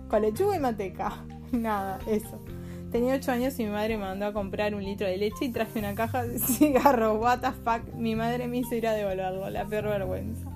[0.09, 1.23] con lechuga y manteca.
[1.51, 2.43] Nada, eso.
[2.91, 5.49] Tenía 8 años y mi madre me mandó a comprar un litro de leche y
[5.49, 7.19] traje una caja de cigarros.
[7.19, 7.93] What the fuck.
[7.95, 9.49] Mi madre me hizo ir a devolverlo.
[9.49, 10.49] La peor vergüenza.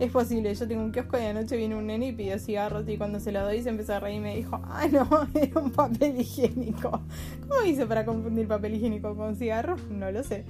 [0.00, 2.96] Es posible, yo tengo un kiosco y anoche vino un nene y pidió cigarros y
[2.96, 5.70] cuando se lo doy se empezó a reír y me dijo, ah no, era un
[5.72, 7.02] papel higiénico.
[7.46, 9.78] ¿Cómo hizo para confundir papel higiénico con cigarros?
[9.90, 10.46] No lo sé.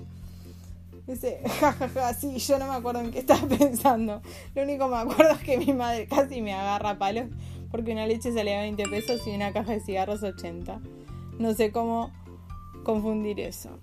[1.11, 4.23] Dice, jajaja, ja, sí, yo no me acuerdo en qué estaba pensando.
[4.55, 7.27] Lo único que me acuerdo es que mi madre casi me agarra palos
[7.73, 10.81] porque una leche salía 20 pesos y una caja de cigarros 80.
[11.39, 12.13] No sé cómo
[12.85, 13.81] confundir eso.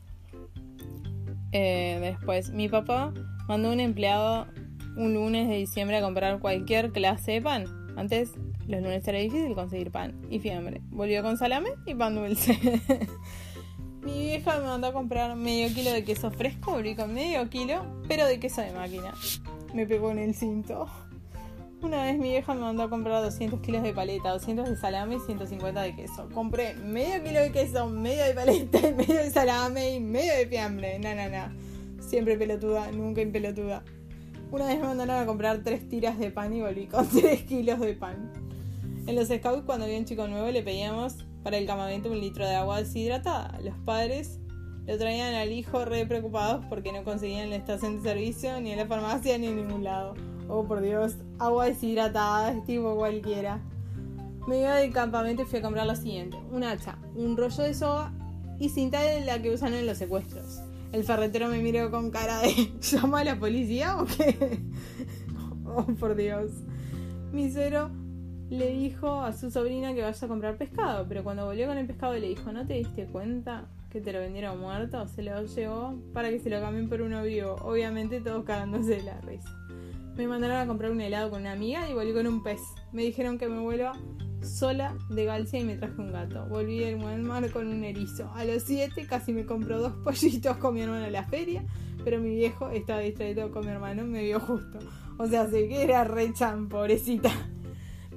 [1.52, 3.14] Eh, después, mi papá
[3.48, 4.48] mandó un empleado
[4.96, 7.66] un lunes de diciembre a comprar cualquier clase de pan.
[7.98, 8.32] Antes,
[8.68, 10.82] los lunes era difícil conseguir pan y fiambre.
[10.90, 12.58] Volvió con salame y pan dulce.
[14.08, 17.86] Mi vieja me mandó a comprar medio kilo de queso fresco, volví con medio kilo,
[18.08, 19.14] pero de queso de máquina.
[19.74, 20.88] Me pegó en el cinto.
[21.82, 25.16] Una vez mi vieja me mandó a comprar 200 kilos de paleta, 200 de salame
[25.16, 26.30] y 150 de queso.
[26.34, 30.98] Compré medio kilo de queso, medio de paleta, medio de salame y medio de fiambre.
[31.00, 31.54] Na, na, na.
[32.00, 33.84] Siempre pelotuda, nunca impelotuda.
[34.52, 37.82] Una vez me mandaron a comprar 3 tiras de pan y volví con 3 kilos
[37.82, 38.32] de pan.
[39.06, 42.46] En los scouts, cuando había un chico nuevo, le pedíamos para el campamento un litro
[42.46, 43.60] de agua deshidratada.
[43.64, 44.40] Los padres
[44.86, 48.78] lo traían al hijo re preocupados porque no conseguían la estación de servicio, ni en
[48.78, 50.16] la farmacia, ni en ningún lado.
[50.48, 53.62] Oh, por Dios, agua deshidratada, es tipo cualquiera.
[54.48, 57.74] Me iba del campamento y fui a comprar lo siguiente: un hacha, un rollo de
[57.74, 58.14] soga
[58.60, 60.62] y cinta de la que usan en los secuestros.
[60.94, 64.62] El ferretero me miró con cara de ¿llama a la policía o qué?
[65.66, 66.52] oh, por Dios.
[67.34, 67.92] Misero
[68.50, 71.86] le dijo a su sobrina que vaya a comprar pescado, pero cuando volvió con el
[71.86, 75.06] pescado le dijo, ¿no te diste cuenta que te lo vendieron muerto?
[75.08, 79.04] Se lo llevó para que se lo cambien por uno vivo, obviamente todos cagándose de
[79.04, 79.50] la risa.
[80.16, 82.62] Me mandaron a comprar un helado con una amiga y volví con un pez.
[82.92, 83.94] Me dijeron que me vuelva
[84.42, 86.46] sola de Galcia y me traje un gato.
[86.48, 88.32] Volví del buen mar con un erizo.
[88.34, 91.66] A los siete casi me compró dos pollitos con mi hermano en la feria,
[92.04, 94.80] pero mi viejo estaba distraído con mi hermano, me vio justo.
[95.20, 97.32] O sea, sé que era re chan, pobrecita.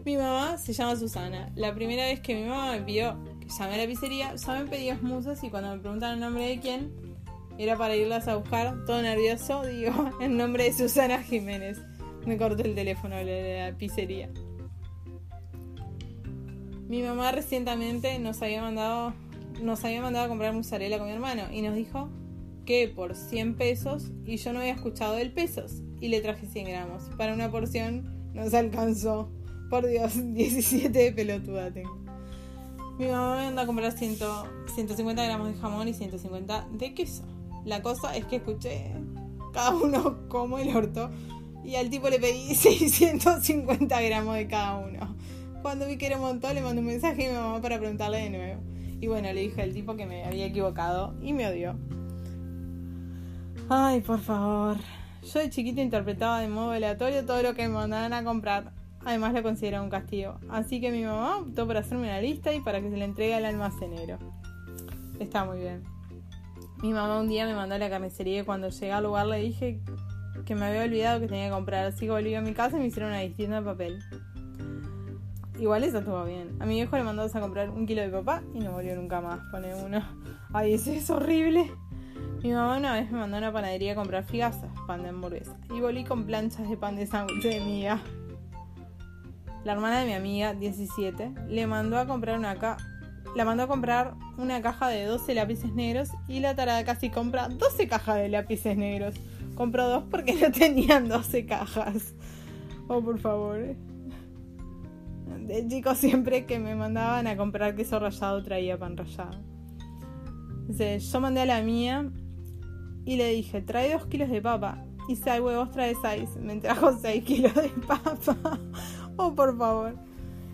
[0.05, 1.51] Mi mamá se llama Susana.
[1.57, 4.67] La primera vez que mi mamá me pidió que llame a la pizzería, ya me
[4.67, 6.93] pedí musas y cuando me preguntaron el nombre de quién,
[7.59, 11.79] era para irlas a buscar, todo nervioso, digo, el nombre de Susana Jiménez.
[12.27, 14.31] Me corté el teléfono de la pizzería.
[16.89, 19.15] Mi mamá recientemente nos había mandado
[19.63, 22.09] nos había mandado a comprar mozzarella con mi hermano y nos dijo
[22.65, 26.69] que por 100 pesos y yo no había escuchado del pesos y le traje 100
[26.69, 27.05] gramos.
[27.17, 29.31] Para una porción nos alcanzó.
[29.71, 31.97] Por Dios, 17 de pelotuda tengo.
[32.99, 34.19] Mi mamá me mandó a comprar 100,
[34.75, 37.23] 150 gramos de jamón y 150 de queso.
[37.65, 38.93] La cosa es que escuché
[39.55, 41.11] cada uno como el orto
[41.65, 45.17] y al tipo le pedí 650 gramos de cada uno.
[45.63, 48.19] Cuando vi que era un montón, le mandé un mensaje a mi mamá para preguntarle
[48.19, 48.63] de nuevo.
[49.01, 51.77] Y bueno, le dije al tipo que me había equivocado y me odió.
[53.69, 54.77] Ay, por favor.
[55.23, 58.80] Yo de chiquita interpretaba de modo aleatorio todo lo que me mandaban a comprar.
[59.05, 60.39] Además lo consideraba un castigo.
[60.49, 63.35] Así que mi mamá optó por hacerme una lista y para que se la entregue
[63.35, 64.19] al almacenero.
[65.19, 65.83] Está muy bien.
[66.83, 69.39] Mi mamá un día me mandó a la carnicería y cuando llegué al lugar le
[69.39, 69.81] dije
[70.47, 71.87] que me había olvidado que tenía que comprar.
[71.87, 73.99] Así que volví a mi casa y me hicieron una distinta de papel.
[75.59, 76.57] Igual eso estuvo bien.
[76.59, 79.21] A mi viejo le mandó a comprar un kilo de papá y no volvió nunca
[79.21, 79.41] más.
[79.51, 80.03] Pone uno.
[80.55, 81.71] Ay, ese es horrible.
[82.43, 85.59] Mi mamá una vez me mandó a una panadería a comprar figazas, pan de hamburguesa.
[85.75, 88.01] Y volví con planchas de pan de sándwich de amiga.
[89.65, 92.77] La hermana de mi amiga, 17, le mandó a comprar una ca
[93.35, 97.49] la mandó a comprar una caja de 12 lápices negros y la tarada casi compra
[97.49, 99.15] 12 cajas de lápices negros.
[99.55, 102.15] Compró dos porque no tenían 12 cajas.
[102.89, 103.77] Oh, por favor.
[105.47, 109.39] De chicos siempre que me mandaban a comprar queso rallado traía pan rallado.
[110.67, 112.11] Dice, yo mandé a la mía
[113.05, 114.85] y le dije, trae 2 kilos de papa.
[115.09, 116.37] Y si hay huevos, trae 6.
[116.41, 118.59] Me trajo 6 kilos de papa.
[119.17, 119.95] Oh, por favor.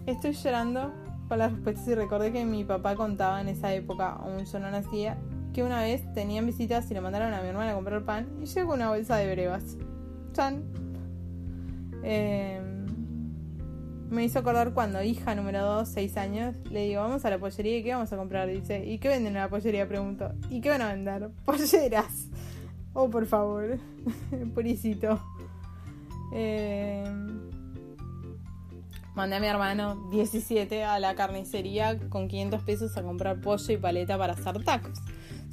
[0.06, 0.92] Estoy llorando
[1.28, 4.70] con las respuestas y recordé que mi papá contaba en esa época, aún yo no
[4.70, 5.18] nacía,
[5.52, 8.46] que una vez tenían visitas y le mandaron a mi hermana a comprar pan y
[8.46, 9.76] llegó una bolsa de brevas.
[10.32, 10.62] Chan.
[12.02, 12.86] Em,
[14.10, 17.78] me hizo acordar cuando hija número 2, 6 años, le digo, vamos a la pollería
[17.78, 18.48] y qué vamos a comprar.
[18.48, 19.88] Dice, ¿y qué venden en la pollería?
[19.88, 20.32] Pregunto.
[20.50, 21.30] ¿Y qué van a vender?
[21.44, 22.28] Polleras.
[22.92, 23.78] Oh, por favor.
[24.54, 25.20] Purisito.
[26.32, 27.04] Eh,
[29.16, 33.78] Mandé a mi hermano 17 a la carnicería con 500 pesos a comprar pollo y
[33.78, 34.98] paleta para hacer tacos.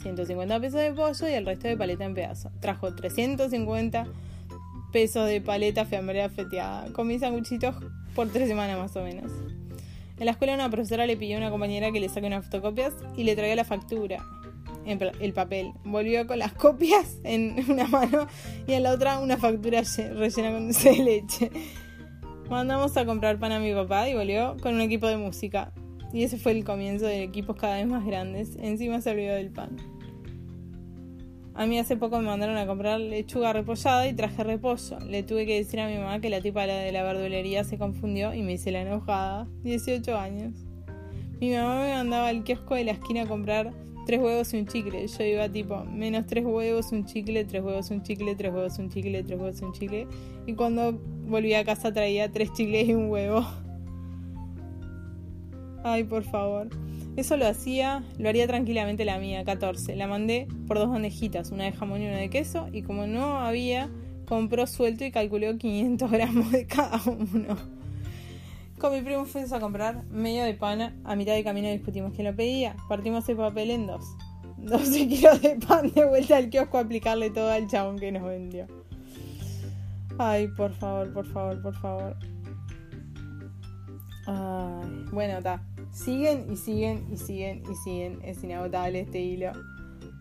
[0.02, 2.52] 150 pesos de pollo y el resto de paleta en pedazos.
[2.60, 4.06] Trajo 350
[4.91, 6.91] pesos de paleta fiambrea feteada.
[6.91, 7.73] Comí sanguchitos
[8.13, 9.32] por tres semanas más o menos.
[10.19, 12.93] En la escuela una profesora le pidió a una compañera que le saque unas fotocopias
[13.15, 14.26] y le traiga la factura,
[14.86, 15.71] el papel.
[15.86, 18.28] Volvió con las copias en una mano
[18.67, 21.52] y en la otra una factura rellena con dulce de leche.
[22.49, 25.71] Mandamos a comprar pan a mi papá y volvió con un equipo de música.
[26.12, 28.56] Y ese fue el comienzo de equipos cada vez más grandes.
[28.58, 29.77] Encima se olvidó del pan.
[31.56, 34.99] A mí hace poco me mandaron a comprar lechuga repollada y traje repollo.
[35.08, 38.34] Le tuve que decir a mi mamá que la tipa de la verdulería se confundió
[38.34, 39.47] y me hice la enojada.
[39.63, 40.53] 18 años.
[41.39, 43.71] Mi mamá me mandaba al kiosco de la esquina a comprar
[44.06, 45.08] tres huevos y un chicle.
[45.08, 48.89] Yo iba tipo, menos tres huevos, un chicle, tres huevos, un chicle, tres huevos, un
[48.89, 50.08] chicle, tres huevos, un chicle.
[50.47, 53.45] Y cuando volví a casa traía tres chicles y un huevo.
[55.83, 56.69] Ay, por favor.
[57.15, 59.95] Eso lo hacía, lo haría tranquilamente la mía, 14.
[59.95, 62.67] La mandé por dos bandejitas, una de jamón y una de queso.
[62.71, 63.89] Y como no había,
[64.25, 67.57] compró suelto y calculó 500 gramos de cada uno.
[68.79, 70.95] Con mi primo fuimos a comprar medio de pana.
[71.03, 72.75] A mitad de camino discutimos quién lo pedía.
[72.89, 74.03] Partimos el papel en dos.
[74.57, 78.23] 12 kilos de pan de vuelta al kiosco a aplicarle todo al chabón que nos
[78.23, 78.67] vendió.
[80.17, 82.15] Ay, por favor, por favor, por favor.
[84.28, 85.62] Ay, bueno, está.
[85.91, 88.19] Siguen y siguen y siguen y siguen.
[88.23, 89.52] Es inagotable este hilo.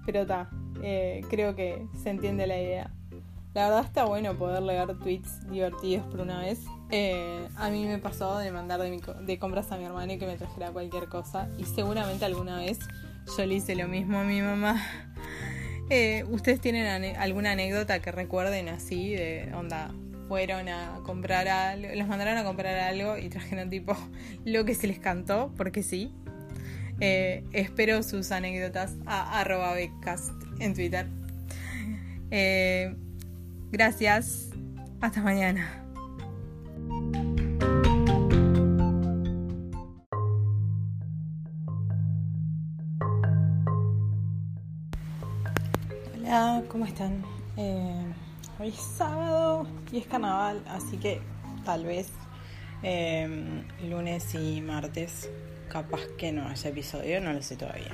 [0.05, 0.51] Pero está.
[0.83, 2.91] Eh, creo que se entiende la idea.
[3.55, 6.65] La verdad está bueno poder leer tweets divertidos por una vez.
[6.91, 10.37] Eh, a mí me pasó de mandar de, compras a mi hermano y que me
[10.37, 11.49] trajera cualquier cosa.
[11.59, 12.79] Y seguramente alguna vez
[13.37, 14.81] yo le hice lo mismo a mi mamá.
[15.95, 19.15] Eh, ¿Ustedes tienen alguna anécdota que recuerden así?
[19.15, 19.91] De onda,
[20.27, 23.95] fueron a comprar algo, les mandaron a comprar algo y trajeron tipo
[24.47, 26.11] lo que se les cantó, porque sí.
[27.01, 31.09] Eh, espero sus anécdotas a arroba en Twitter.
[33.71, 34.49] Gracias.
[35.03, 35.82] Hasta mañana.
[46.73, 47.23] ¿Cómo están?
[47.58, 48.02] Eh,
[48.58, 51.20] hoy es sábado y es carnaval, así que
[51.66, 52.08] tal vez
[52.83, 55.29] eh, lunes y martes
[55.68, 57.92] capaz que no haya episodio, no lo sé todavía.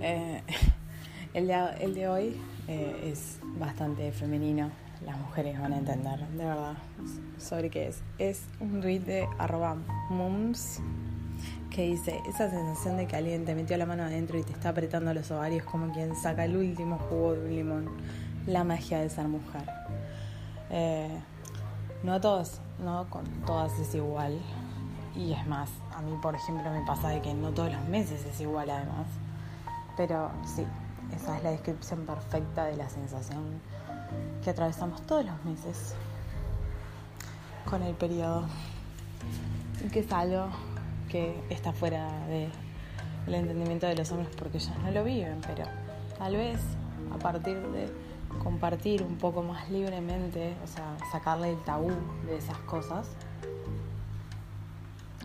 [0.00, 0.42] Eh,
[1.34, 4.70] el, el de hoy es bastante femenino.
[5.04, 6.78] Las mujeres van a entender, de verdad,
[7.36, 8.02] sobre qué es.
[8.16, 9.76] Es un tweet de arroba
[10.08, 10.80] mums,
[11.76, 14.70] que dice, esa sensación de que alguien te metió la mano adentro y te está
[14.70, 17.90] apretando los ovarios como quien saca el último jugo de un limón.
[18.46, 19.68] La magia de ser mujer.
[20.70, 21.20] Eh,
[22.02, 24.40] no a todas, no con todas es igual.
[25.14, 28.24] Y es más, a mí por ejemplo me pasa de que no todos los meses
[28.24, 29.08] es igual además.
[29.98, 30.64] Pero sí,
[31.14, 33.60] esa es la descripción perfecta de la sensación
[34.42, 35.94] que atravesamos todos los meses
[37.68, 38.46] con el periodo.
[39.84, 40.48] Y que es algo
[41.08, 45.64] que está fuera del entendimiento de los hombres porque ellos no lo viven, pero
[46.18, 46.60] tal vez
[47.12, 47.88] a partir de
[48.42, 51.92] compartir un poco más libremente, o sea, sacarle el tabú
[52.26, 53.08] de esas cosas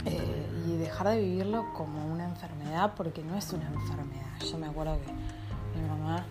[0.06, 4.40] eh, y dejar de vivirlo como una enfermedad porque no es una enfermedad.
[4.50, 6.26] Yo me acuerdo que mi mamá,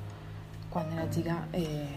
[0.71, 1.97] cuando era chica, eh,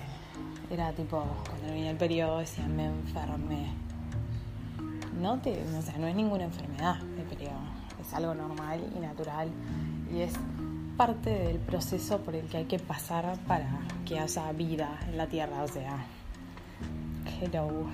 [0.70, 3.74] era tipo, cuando venía el periodo, decía, me enfermé.
[5.20, 6.98] No, te, o sea, no es ninguna enfermedad
[7.36, 7.60] periodo,
[8.00, 9.50] es algo normal y natural
[10.14, 10.34] y es
[10.98, 15.28] parte del proceso por el que hay que pasar para que haya vida en la
[15.28, 16.06] Tierra, o sea,
[17.42, 17.88] hello.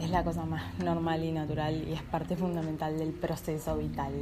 [0.00, 4.12] Es la cosa más normal y natural y es parte fundamental del proceso vital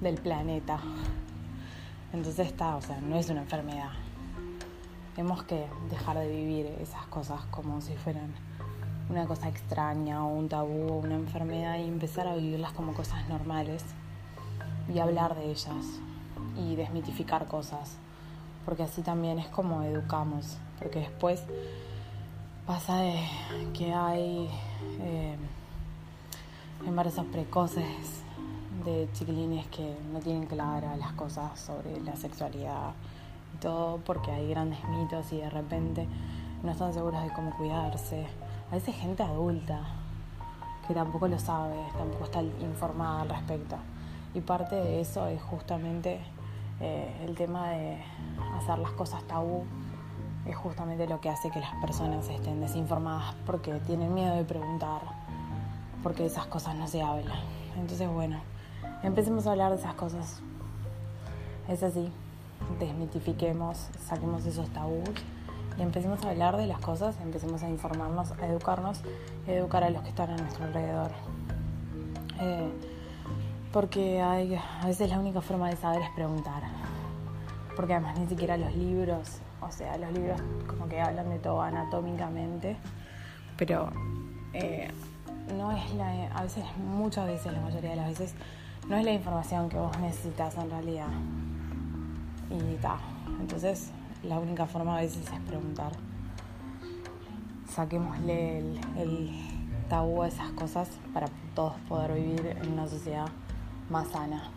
[0.00, 0.78] del planeta.
[2.12, 3.90] Entonces está, o sea, no es una enfermedad.
[5.16, 8.34] Tenemos que dejar de vivir esas cosas como si fueran
[9.10, 13.28] una cosa extraña o un tabú o una enfermedad y empezar a vivirlas como cosas
[13.28, 13.84] normales
[14.92, 16.00] y hablar de ellas
[16.56, 17.96] y desmitificar cosas,
[18.64, 21.42] porque así también es como educamos, porque después
[22.66, 23.20] pasa de
[23.74, 24.48] que hay
[25.00, 25.36] eh,
[26.86, 28.22] embarazos precoces
[28.84, 32.92] de chiquilines que no tienen claras las cosas sobre la sexualidad
[33.54, 36.06] y todo porque hay grandes mitos y de repente
[36.62, 38.26] no están seguros de cómo cuidarse.
[38.74, 39.82] A veces gente adulta
[40.88, 43.76] que tampoco lo sabe, tampoco está informada al respecto.
[44.34, 46.18] Y parte de eso es justamente
[46.80, 48.02] eh, el tema de
[48.56, 49.62] hacer las cosas tabú,
[50.44, 55.02] es justamente lo que hace que las personas estén desinformadas porque tienen miedo de preguntar,
[56.02, 57.38] porque esas cosas no se hablan.
[57.78, 58.40] Entonces, bueno,
[59.04, 60.42] empecemos a hablar de esas cosas.
[61.68, 62.10] Es así,
[62.80, 65.10] desmitifiquemos, saquemos esos tabús
[65.76, 69.00] y empecemos a hablar de las cosas, empecemos a informarnos, a educarnos,
[69.46, 71.10] a educar a los que están a nuestro alrededor.
[72.40, 72.70] Eh,
[73.72, 76.62] porque hay, a veces la única forma de saber es preguntar.
[77.74, 81.60] Porque además ni siquiera los libros, o sea, los libros como que hablan de todo
[81.60, 82.76] anatómicamente,
[83.56, 83.90] pero
[84.52, 84.88] eh,
[85.56, 88.34] no es la, a veces, muchas veces, la mayoría de las veces,
[88.88, 91.08] no es la información que vos necesitas en realidad.
[92.50, 92.98] Y ta,
[93.40, 93.90] entonces
[94.28, 95.92] la única forma a veces es preguntar.
[97.68, 99.30] Saquémosle el, el
[99.88, 103.26] tabú a esas cosas para todos poder vivir en una sociedad
[103.90, 104.50] más sana.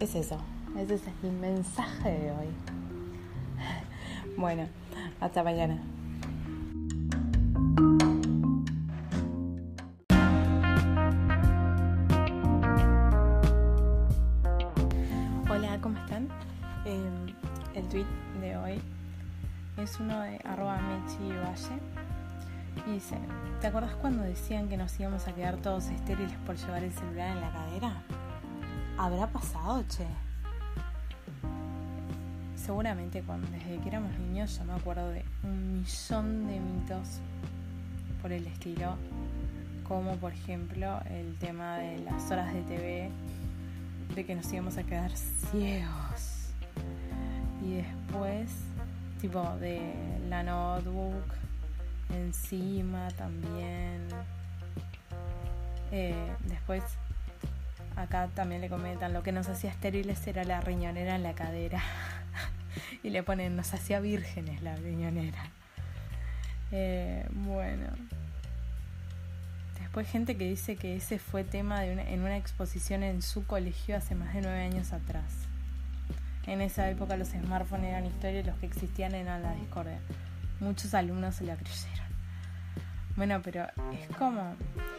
[0.00, 0.36] Es eso,
[0.78, 2.48] ese es el mensaje de hoy.
[4.36, 4.66] Bueno,
[5.20, 5.78] hasta mañana.
[23.02, 23.16] Dice,
[23.60, 27.36] ¿te acuerdas cuando decían que nos íbamos a quedar todos estériles por llevar el celular
[27.36, 28.02] en la cadera?
[28.96, 30.06] ¿Habrá pasado, che?
[32.54, 37.18] Seguramente cuando desde que éramos niños yo me acuerdo de un millón de mitos
[38.20, 38.94] por el estilo,
[39.88, 43.10] como por ejemplo el tema de las horas de TV,
[44.14, 46.52] de que nos íbamos a quedar ciegos.
[47.64, 48.48] Y después,
[49.20, 49.92] tipo de
[50.28, 51.42] la notebook,
[52.12, 54.06] encima también.
[55.90, 56.82] Eh, después,
[57.96, 61.82] acá también le comentan, lo que nos hacía estériles era la riñonera en la cadera.
[63.02, 65.44] y le ponen, nos hacía vírgenes la riñonera.
[66.70, 67.86] Eh, bueno.
[69.78, 73.46] Después gente que dice que ese fue tema de una, en una exposición en su
[73.46, 75.24] colegio hace más de nueve años atrás.
[76.46, 79.98] En esa época los smartphones eran historia y los que existían eran la discordia.
[80.60, 82.01] Muchos alumnos se la creyeron.
[83.16, 84.54] Bueno, pero es como,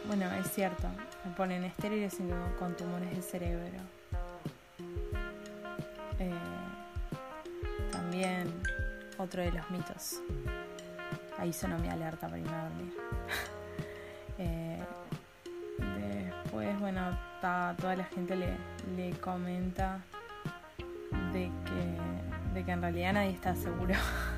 [0.06, 0.88] bueno, es cierto,
[1.24, 3.80] me ponen estériles y con tumores del cerebro.
[6.20, 6.32] Eh,
[7.90, 8.52] también
[9.18, 10.20] otro de los mitos.
[11.38, 12.94] Ahí sonó mi alerta para irme a dormir.
[14.38, 14.78] eh,
[16.44, 18.56] después, bueno, ta, toda la gente le,
[18.96, 20.00] le comenta
[21.32, 23.94] de que, de que en realidad nadie está seguro.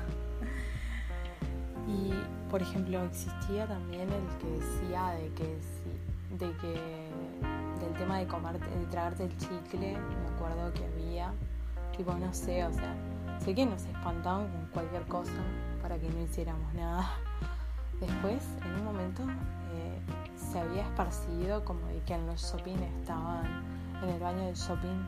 [2.49, 5.57] por ejemplo, existía también el que decía de que
[6.37, 7.09] de que
[7.79, 11.33] del tema de comerte, de tragarte el chicle, me acuerdo que había,
[11.95, 12.95] tipo, no sé, o sea,
[13.39, 15.31] sé que nos espantaban con cualquier cosa
[15.81, 17.09] para que no hiciéramos nada.
[17.99, 19.99] Después, en un momento, eh,
[20.35, 23.45] se había esparcido como de que en los shopping estaban,
[24.03, 25.05] en el baño del shopping,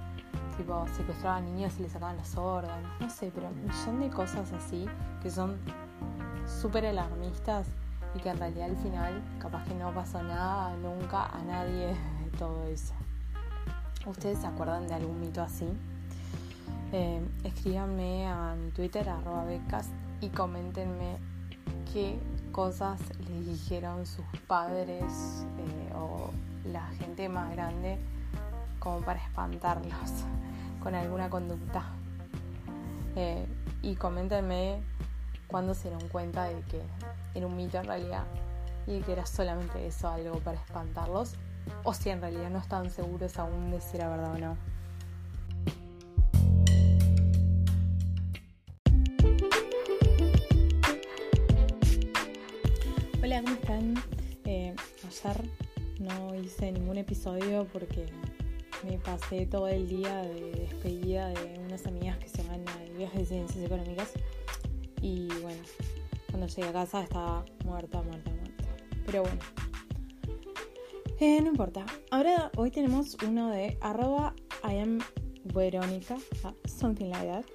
[0.57, 4.51] tipo, secuestraban niños y les sacaban los órganos, no sé, pero un millón de cosas
[4.53, 4.85] así
[5.21, 5.57] que son
[6.49, 7.67] súper alarmistas
[8.15, 12.37] y que en realidad al final capaz que no pasó nada nunca a nadie de
[12.37, 12.93] todo eso.
[14.05, 15.67] ¿Ustedes se acuerdan de algún mito así?
[16.91, 19.89] Eh, escríbanme a mi Twitter, arroba becas,
[20.21, 21.17] y coméntenme
[21.93, 22.19] qué
[22.51, 26.31] cosas les dijeron sus padres eh, o
[26.65, 27.99] la gente más grande
[28.79, 30.25] como para espantarlos
[30.83, 31.83] con alguna conducta.
[33.15, 33.45] Eh,
[33.81, 34.81] y coméntenme
[35.49, 36.81] cuándo se dieron cuenta de que
[37.33, 38.23] era un mito en realidad
[38.87, 41.33] y que era solamente eso, algo para espantarlos,
[41.83, 44.57] o si en realidad no estaban seguros aún de si era verdad o no.
[53.21, 53.95] Hola, ¿cómo están?
[54.45, 54.75] Eh,
[55.07, 55.49] ayer
[55.99, 58.05] no hice ningún episodio porque
[58.83, 63.19] me pasé todo el día de despedida de unas amigas que se van a viaje
[63.19, 64.13] de ciencias económicas
[65.01, 65.61] y bueno,
[66.29, 68.63] cuando llegué a casa estaba muerta, muerta, muerta.
[69.05, 69.39] Pero bueno,
[71.19, 71.85] eh, no importa.
[72.11, 74.33] Ahora hoy tenemos uno de arroba
[74.63, 74.99] I am
[75.43, 77.45] Verónica, ah, something like that.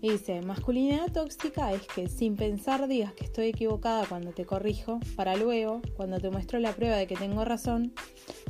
[0.00, 4.98] Y dice, masculinidad tóxica es que sin pensar digas que estoy equivocada cuando te corrijo,
[5.14, 7.92] para luego, cuando te muestro la prueba de que tengo razón,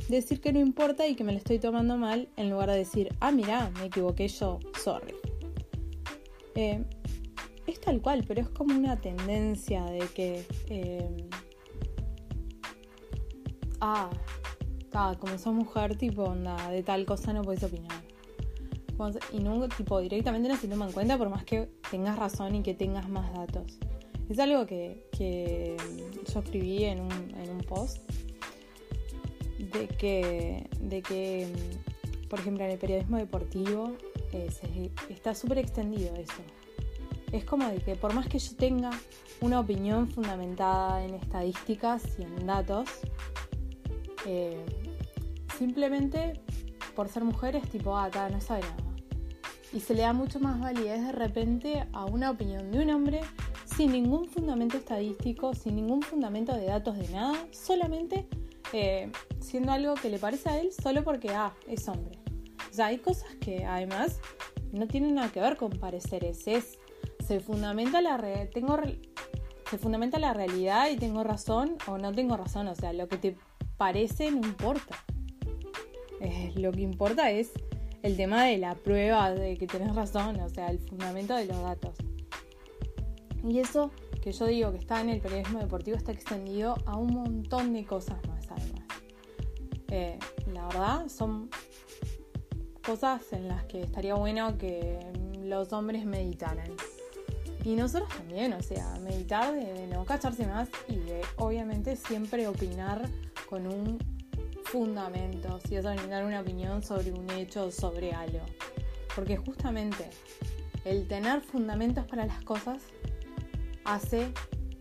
[0.09, 3.15] decir que no importa y que me lo estoy tomando mal, en lugar de decir,
[3.19, 5.13] ah, mira, me equivoqué yo, sorry.
[6.55, 6.83] Eh,
[7.83, 10.45] tal cual, pero es como una tendencia de que...
[10.67, 11.27] Eh,
[13.81, 14.09] ah,
[15.19, 18.03] como sos mujer, tipo, onda, de tal cosa no puedes opinar
[19.31, 22.63] y no, tipo, directamente no se toma en cuenta por más que tengas razón y
[22.63, 23.77] que tengas más datos.
[24.29, 25.75] Es algo que, que
[26.31, 27.99] yo escribí en un, en un post
[29.57, 31.47] de que, de que,
[32.29, 33.93] por ejemplo, en el periodismo deportivo
[34.31, 34.49] eh,
[35.09, 36.41] está súper extendido eso.
[37.33, 38.91] Es como de que por más que yo tenga
[39.41, 42.87] una opinión fundamentada en estadísticas y en datos,
[44.25, 44.65] eh,
[45.57, 46.39] simplemente
[46.95, 48.93] por ser mujer es tipo, ah, no sabe nada
[49.73, 53.21] y se le da mucho más validez de repente a una opinión de un hombre
[53.65, 58.27] sin ningún fundamento estadístico, sin ningún fundamento de datos de nada, solamente
[58.71, 62.19] eh, siendo algo que le parece a él solo porque, ah, es hombre.
[62.69, 64.19] O sea, hay cosas que además
[64.71, 66.77] no tienen nada que ver con pareceres, es,
[67.25, 68.17] se fundamenta la,
[68.53, 68.77] tengo,
[69.69, 73.17] se fundamenta la realidad y tengo razón o no tengo razón, o sea, lo que
[73.17, 73.35] te
[73.77, 74.95] parece no importa.
[76.55, 77.51] Lo que importa es
[78.01, 81.61] el tema de la prueba de que tenés razón, o sea, el fundamento de los
[81.61, 81.95] datos.
[83.43, 87.13] Y eso que yo digo que está en el periodismo deportivo está extendido a un
[87.13, 88.85] montón de cosas más además.
[89.89, 90.17] Eh,
[90.53, 91.49] la verdad son
[92.85, 94.99] cosas en las que estaría bueno que
[95.41, 96.71] los hombres meditaran.
[97.63, 103.07] Y nosotros también, o sea, meditar de no cacharse más y de obviamente siempre opinar
[103.49, 103.97] con un
[104.65, 108.41] fundamentos si es dar una opinión sobre un hecho o sobre algo.
[109.15, 110.09] Porque justamente
[110.83, 112.81] el tener fundamentos para las cosas
[113.85, 114.23] hace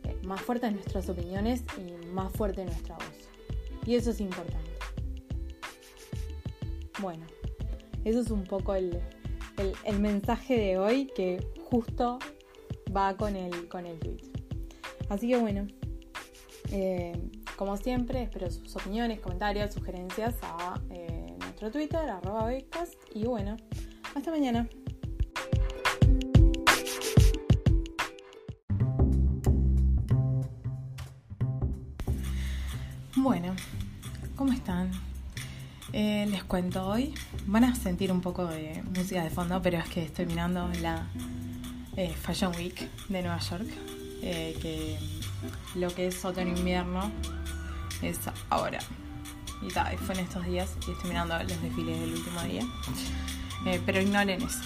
[0.04, 3.28] eh, más fuertes nuestras opiniones y más fuerte nuestra voz.
[3.84, 4.70] Y eso es importante.
[7.00, 7.26] Bueno,
[8.04, 8.98] eso es un poco el,
[9.98, 12.18] mensaje de hoy que justo
[12.94, 14.22] va con el, con el tweet.
[15.08, 15.66] Así que bueno,
[16.70, 17.12] eh,
[17.56, 22.96] como siempre, espero sus opiniones, comentarios, sugerencias a eh, nuestro Twitter, arroba becas.
[23.14, 23.56] Y bueno,
[24.14, 24.68] hasta mañana.
[33.16, 33.54] Bueno,
[34.34, 34.90] ¿cómo están?
[35.92, 37.14] Eh, les cuento hoy.
[37.46, 41.06] Van a sentir un poco de música de fondo, pero es que estoy mirando la
[41.96, 43.68] eh, Fashion Week de Nueva York,
[44.20, 44.98] que
[45.74, 47.10] lo que es otoño-invierno
[48.02, 48.18] es
[48.50, 48.78] ahora.
[49.62, 52.62] Y fue en estos días y estoy mirando los desfiles del último día.
[53.66, 54.60] Eh, pero ignoren eso.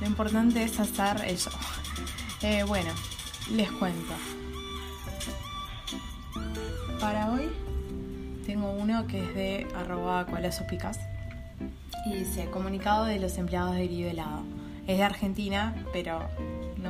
[0.00, 1.50] Lo importante es hacer eso.
[2.42, 2.90] Eh, bueno,
[3.50, 4.14] les cuento.
[7.00, 7.50] Para hoy
[8.46, 10.26] tengo uno que es de arroba
[10.70, 11.00] picas
[12.06, 14.44] y dice comunicado de los empleados de Helado.
[14.86, 16.28] Es de Argentina, pero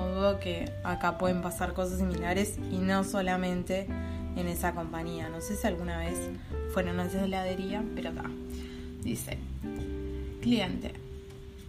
[0.07, 3.87] dudo que acá pueden pasar cosas similares y no solamente
[4.37, 5.29] en esa compañía.
[5.29, 6.31] No sé si alguna vez
[6.73, 8.31] fueron a esa heladería, pero acá.
[9.03, 9.39] Dice,
[10.41, 10.93] cliente,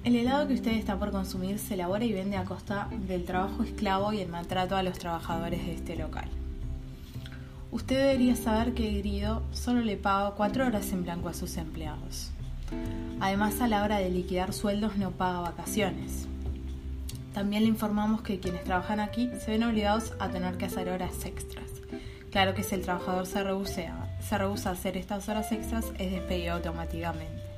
[0.03, 3.63] el helado que usted está por consumir se elabora y vende a costa del trabajo
[3.63, 6.30] esclavo y el maltrato a los trabajadores de este local.
[7.71, 12.32] Usted debería saber que Grido solo le paga cuatro horas en blanco a sus empleados.
[13.19, 16.28] Además, a la hora de liquidar sueldos no paga vacaciones.
[17.34, 21.25] También le informamos que quienes trabajan aquí se ven obligados a tener que hacer horas
[21.25, 21.69] extras.
[22.32, 24.07] Claro que si el trabajador se rehúsa,
[24.65, 27.49] a hacer estas horas extras, es despedido automáticamente.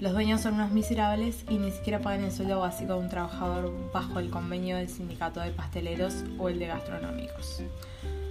[0.00, 3.72] Los dueños son unos miserables y ni siquiera pagan el sueldo básico de un trabajador
[3.92, 7.62] bajo el convenio del sindicato de pasteleros o el de gastronómicos.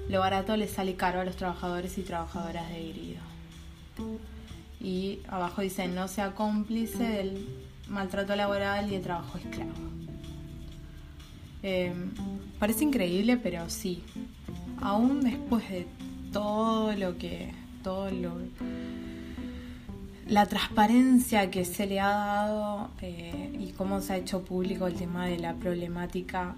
[0.10, 3.22] Lo barato les sale caro a los trabajadores y trabajadoras de Grido.
[4.82, 7.48] Y abajo dice, no sea cómplice del
[7.88, 9.72] maltrato laboral y el trabajo esclavo.
[11.64, 12.12] Em,
[12.60, 14.04] parece increíble, pero sí.
[14.82, 15.88] Aún después de
[16.34, 17.52] todo lo que.
[17.82, 18.34] todo lo.
[20.28, 24.96] la transparencia que se le ha dado eh, y cómo se ha hecho público el
[24.96, 26.56] tema de la problemática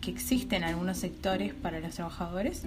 [0.00, 2.62] que existe en algunos sectores para los trabajadores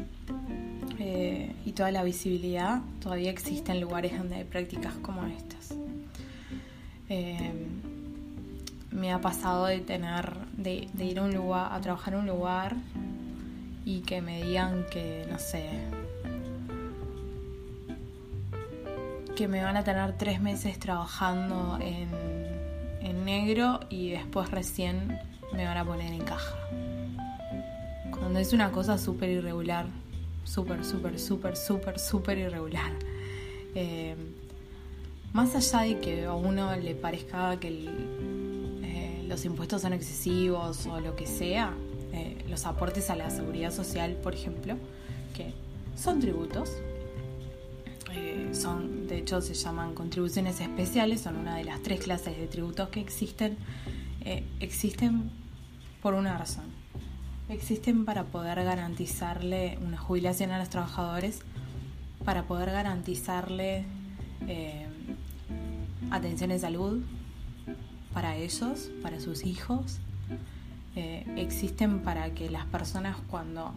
[1.00, 5.78] eh, y toda la visibilidad, todavía existen lugares donde hay prácticas como estas.
[8.92, 12.76] Me ha pasado de tener, de, ir a un lugar, a trabajar en un lugar
[13.86, 15.70] y que me digan que, no sé,
[19.36, 22.10] que me van a tener tres meses trabajando en,
[23.02, 25.18] en negro y después recién
[25.54, 26.56] me van a poner en caja.
[28.12, 29.86] Cuando es una cosa súper irregular,
[30.44, 32.92] súper, súper, súper, súper, súper irregular.
[33.74, 34.16] Eh,
[35.34, 37.90] más allá de que a uno le parezca que el,
[39.32, 41.74] los impuestos son excesivos o lo que sea,
[42.12, 44.76] eh, los aportes a la seguridad social, por ejemplo,
[45.34, 45.54] que
[45.96, 46.70] son tributos,
[48.14, 52.46] eh, son, de hecho se llaman contribuciones especiales, son una de las tres clases de
[52.48, 53.58] tributos que existen,
[54.26, 55.32] eh, existen
[56.02, 56.66] por una razón.
[57.48, 61.40] Existen para poder garantizarle una jubilación a los trabajadores,
[62.26, 63.86] para poder garantizarle
[66.10, 67.02] atención de salud,
[68.14, 70.00] para ellos, para sus hijos,
[70.96, 73.72] eh, existen para que las personas cuando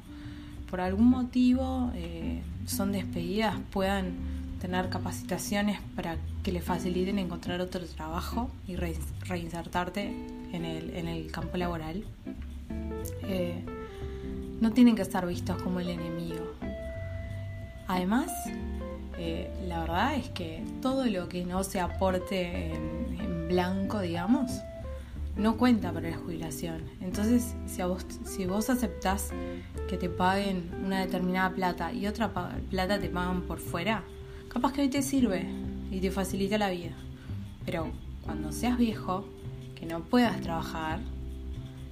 [0.69, 4.15] por algún motivo eh, son despedidas puedan
[4.61, 10.13] tener capacitaciones para que les faciliten encontrar otro trabajo y reinsertarte
[10.53, 12.03] en el, en el campo laboral.
[13.23, 13.63] Eh,
[14.61, 16.45] no tienen que estar vistos como el enemigo.
[17.87, 18.31] Además,
[19.69, 23.04] la verdad es que todo lo que no se aporte en,
[23.49, 24.51] blanco, digamos,
[25.37, 26.83] no cuenta para la jubilación.
[27.01, 29.31] Entonces, si, vos, si vos aceptás
[29.89, 32.33] que te paguen una determinada plata y otra
[32.71, 34.05] plata te pagan por fuera,
[34.49, 35.47] capaz que hoy te sirve
[35.91, 36.93] y te facilita la vida.
[37.65, 37.91] Pero
[38.23, 39.25] cuando seas viejo,
[39.75, 41.01] que no puedas trabajar,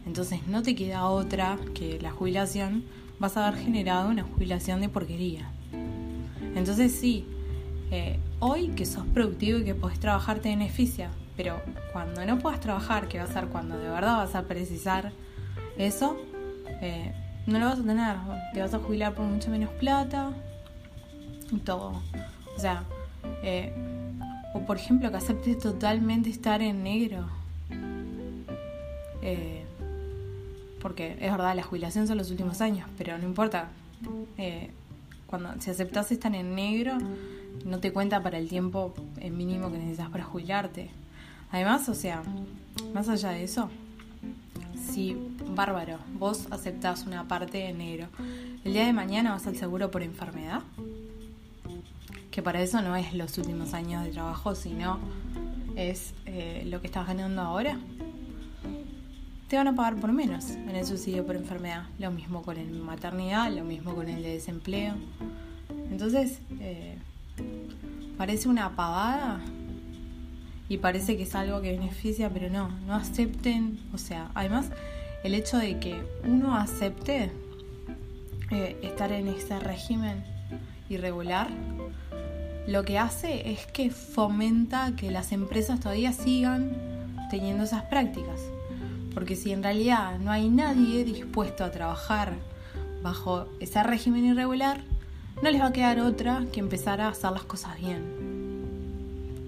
[0.06, 2.84] entonces no te queda otra que la jubilación,
[3.18, 5.50] vas a haber generado una jubilación de porquería.
[6.54, 7.24] Entonces sí,
[7.90, 11.60] eh, hoy que sos productivo y que podés trabajar te beneficia, pero
[11.92, 15.12] cuando no puedas trabajar, que va a ser cuando de verdad vas a precisar
[15.76, 16.16] eso,
[16.80, 17.12] eh,
[17.46, 18.16] no lo vas a tener.
[18.52, 20.32] Te vas a jubilar por mucho menos plata
[21.50, 22.02] y todo.
[22.56, 22.84] O sea,
[23.42, 23.72] eh,
[24.54, 27.26] o por ejemplo que aceptes totalmente estar en negro.
[29.22, 29.64] Eh,
[30.80, 33.68] porque es verdad, la jubilación son los últimos años, pero no importa.
[35.26, 36.98] cuando si aceptas estar en negro,
[37.64, 38.92] no te cuenta para el tiempo
[39.30, 40.90] mínimo que necesitas para jubilarte.
[41.52, 42.22] Además, o sea,
[42.94, 43.68] más allá de eso,
[44.90, 45.16] si,
[45.54, 48.08] bárbaro, vos aceptás una parte de negro,
[48.64, 50.62] el día de mañana vas al seguro por enfermedad,
[52.30, 54.98] que para eso no es los últimos años de trabajo, sino
[55.76, 57.78] es eh, lo que estás ganando ahora,
[59.48, 61.84] te van a pagar por menos en el subsidio por enfermedad.
[61.98, 64.94] Lo mismo con el maternidad, lo mismo con el de desempleo.
[65.90, 66.96] Entonces, eh,
[68.16, 69.42] parece una pavada,
[70.72, 74.70] y parece que es algo que beneficia, pero no, no acepten, o sea, además
[75.22, 77.30] el hecho de que uno acepte
[78.50, 80.24] eh, estar en ese régimen
[80.88, 81.48] irregular,
[82.66, 86.72] lo que hace es que fomenta que las empresas todavía sigan
[87.28, 88.40] teniendo esas prácticas.
[89.12, 92.32] Porque si en realidad no hay nadie dispuesto a trabajar
[93.02, 94.80] bajo ese régimen irregular,
[95.42, 98.31] no les va a quedar otra que empezar a hacer las cosas bien.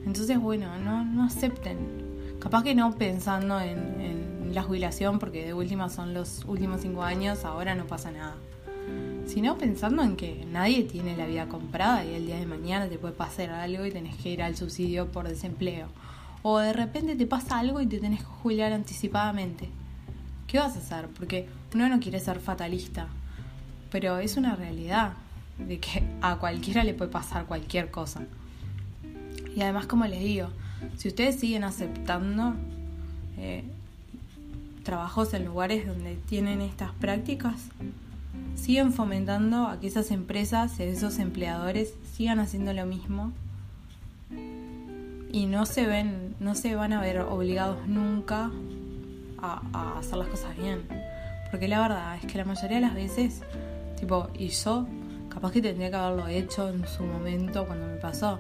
[0.07, 2.05] Entonces, bueno, no, no acepten.
[2.39, 7.45] Capaz que no pensando en, la jubilación, porque de última son los últimos cinco años,
[7.45, 8.37] ahora no pasa nada.
[9.27, 12.99] sino pensando en que nadie tiene la vida comprada y el día de mañana te
[12.99, 15.89] puede pasar algo y tenés que ir al subsidio por desempleo.
[16.43, 19.71] O de repente te pasa algo y te tenés que jubilar anticipadamente.
[20.47, 21.09] ¿Qué vas a hacer?
[21.09, 23.09] Porque uno no quiere ser fatalista,
[23.91, 25.15] pero es una realidad
[25.59, 28.27] de que a cualquiera le puede pasar cualquier cosa.
[29.55, 30.49] Y además, como les digo,
[30.97, 32.55] si ustedes siguen aceptando
[33.39, 33.65] eh,
[34.83, 37.69] trabajos en lugares donde tienen estas prácticas,
[38.55, 43.33] siguen fomentando a que esas empresas, esos empleadores, sigan haciendo lo mismo
[45.33, 48.51] y no se ven, no se van a ver obligados nunca
[49.43, 50.83] a, hacer las cosas bien.
[51.51, 53.43] Porque la verdad es que la mayoría de las veces,
[53.99, 54.87] tipo, y yo,
[55.29, 58.39] capaz que tendría que haberlo hecho en su momento cuando me pasó.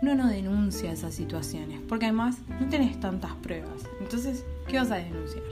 [0.00, 3.82] No denuncia esas situaciones, porque además no tenés tantas pruebas.
[4.00, 5.44] Entonces, ¿qué vas a denunciar?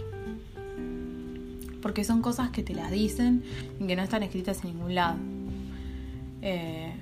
[1.82, 3.42] Porque son cosas que te las dicen
[3.78, 5.16] y que no están escritas en ningún lado.
[6.42, 6.92] Eh,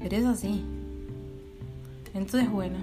[0.00, 0.62] pero es así.
[2.14, 2.78] Entonces, bueno,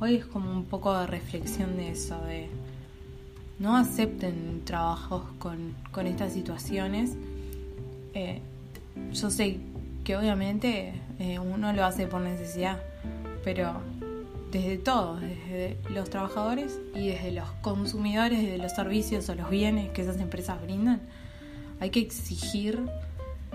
[0.00, 2.48] hoy es como un poco de reflexión de eso, de
[3.58, 5.74] no acepten trabajos con,
[6.06, 7.12] estas situaciones.
[8.14, 8.40] Eh,
[9.12, 9.60] yo sé
[10.04, 12.82] que obviamente eh, uno lo hace por necesidad,
[13.44, 13.80] pero
[14.50, 19.90] desde todos, desde los trabajadores y desde los consumidores de los servicios o los bienes
[19.90, 21.00] que esas empresas brindan,
[21.80, 22.78] hay que exigir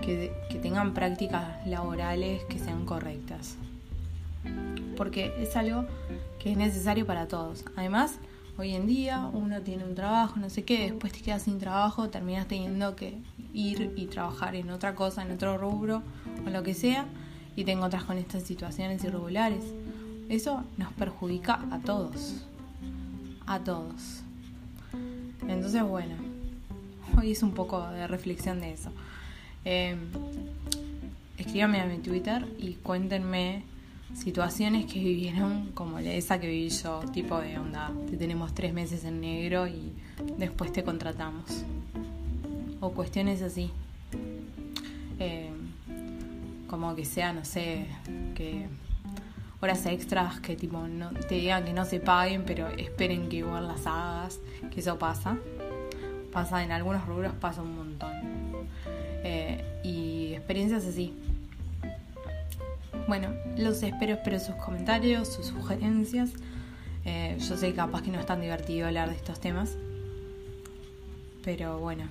[0.02, 3.56] que, que tengan prácticas laborales que sean correctas.
[4.96, 5.84] Porque es algo
[6.38, 7.64] que es necesario para todos.
[7.76, 8.18] Además,
[8.58, 12.10] hoy en día uno tiene un trabajo, no sé qué, después te quedas sin trabajo,
[12.10, 13.16] terminas teniendo que
[13.54, 16.02] ir y trabajar en otra cosa, en otro rubro
[16.44, 17.06] o lo que sea,
[17.54, 19.64] y te encuentras con estas situaciones irregulares.
[20.28, 22.46] Eso nos perjudica a todos,
[23.46, 24.22] a todos.
[25.46, 26.16] Entonces, bueno,
[27.16, 28.90] hoy es un poco de reflexión de eso.
[29.64, 29.96] Eh,
[31.38, 33.62] escríbanme a mi Twitter y cuéntenme
[34.14, 39.04] situaciones que vivieron como esa que viví yo, tipo de onda, te tenemos tres meses
[39.04, 39.92] en negro y
[40.36, 41.64] después te contratamos.
[42.80, 43.70] O cuestiones así.
[45.18, 45.50] Eh,
[46.68, 47.86] como que sea, no sé,
[48.34, 48.66] que
[49.60, 53.66] horas extras que tipo no, te digan que no se paguen, pero esperen que igual
[53.66, 54.38] las hagas,
[54.72, 55.38] que eso pasa.
[56.32, 58.12] Pasa en algunos rubros, pasa un montón.
[59.24, 61.14] Eh, y experiencias así.
[63.08, 66.30] Bueno, los espero, espero sus comentarios, sus sugerencias.
[67.06, 69.78] Eh, yo sé capaz que no es tan divertido hablar de estos temas,
[71.42, 72.04] pero bueno,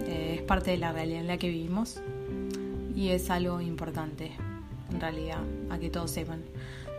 [0.00, 1.98] eh, es parte de la realidad en la que vivimos
[2.94, 4.32] y es algo importante,
[4.92, 5.40] en realidad,
[5.70, 6.42] a que todos sepan.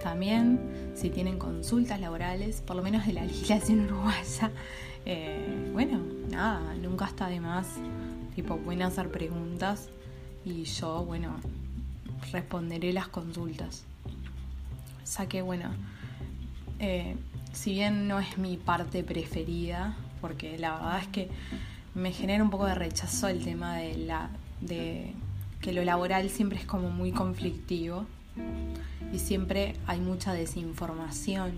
[0.01, 4.51] También, si tienen consultas laborales, por lo menos de la legislación uruguaya,
[5.05, 7.67] eh, bueno, nada, nunca está de más,
[8.33, 9.89] tipo, pueden hacer preguntas
[10.43, 11.35] y yo, bueno,
[12.31, 13.83] responderé las consultas.
[15.03, 15.69] O sea que bueno,
[16.79, 17.15] eh,
[17.53, 21.29] si bien no es mi parte preferida, porque la verdad es que
[21.93, 24.29] me genera un poco de rechazo el tema de la
[24.61, 25.13] de
[25.61, 28.05] que lo laboral siempre es como muy conflictivo
[29.13, 31.53] y siempre hay mucha desinformación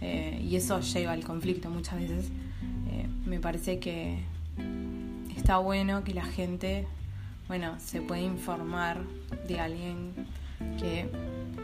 [0.00, 2.26] eh, y eso lleva al conflicto muchas veces.
[2.90, 4.22] Eh, me parece que
[5.36, 6.86] está bueno que la gente
[7.48, 8.98] bueno, se puede informar
[9.48, 10.12] de alguien
[10.78, 11.08] que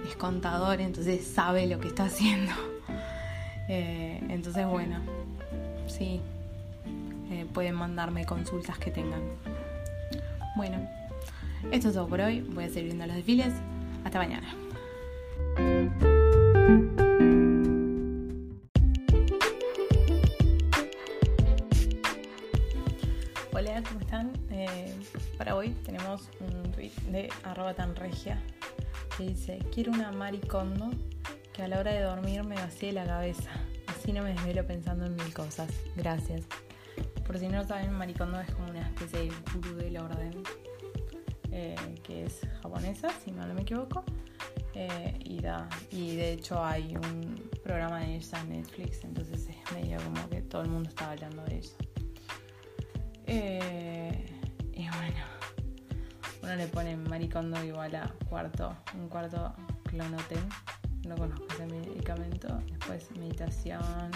[0.08, 2.52] es contador, entonces sabe lo que está haciendo.
[3.66, 4.98] Eh, entonces, bueno,
[5.86, 6.20] sí,
[7.30, 9.22] eh, pueden mandarme consultas que tengan.
[10.54, 10.86] Bueno,
[11.72, 12.42] esto es todo por hoy.
[12.42, 13.54] Voy a seguir viendo los desfiles.
[14.04, 14.54] Hasta mañana.
[25.70, 28.42] Tenemos un tweet de arroba tan regia
[29.16, 30.90] que dice, quiero una maricondo
[31.52, 33.50] que a la hora de dormir me vacíe la cabeza,
[33.86, 35.70] así no me desvelo pensando en mil cosas.
[35.96, 36.42] Gracias.
[37.26, 40.42] Por si no saben, maricondo es como una especie de gurú del orden,
[41.52, 44.04] eh, que es japonesa, si no me equivoco.
[44.74, 49.72] Eh, y, da, y de hecho hay un programa de ella en Netflix, entonces es
[49.72, 51.76] medio como que todo el mundo está hablando de ella.
[53.26, 54.33] Eh,
[56.44, 60.46] uno le pone maricondo igual a cuarto, un cuarto clonoten,
[61.08, 62.48] no conozco ese medicamento.
[62.66, 64.10] Después meditación,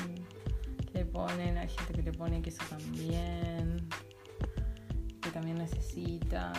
[0.92, 3.88] le ponen, hay gente que le pone que eso también,
[5.22, 6.52] que también necesitan